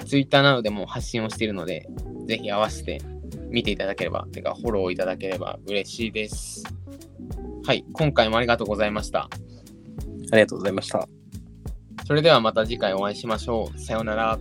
[0.06, 1.88] Twitter などでも発信をしているので、
[2.26, 3.00] ぜひ合わせて
[3.48, 6.64] 見ていただければ、てかフォローいただければ嬉しいです。
[7.66, 7.84] はい。
[7.92, 9.28] 今回もありがとうございました。
[10.32, 11.08] ありがとうございました。
[12.06, 13.78] それではまた次回お会いしましょう。
[13.78, 14.38] さようなら。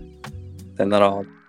[0.77, 1.44] さよなら。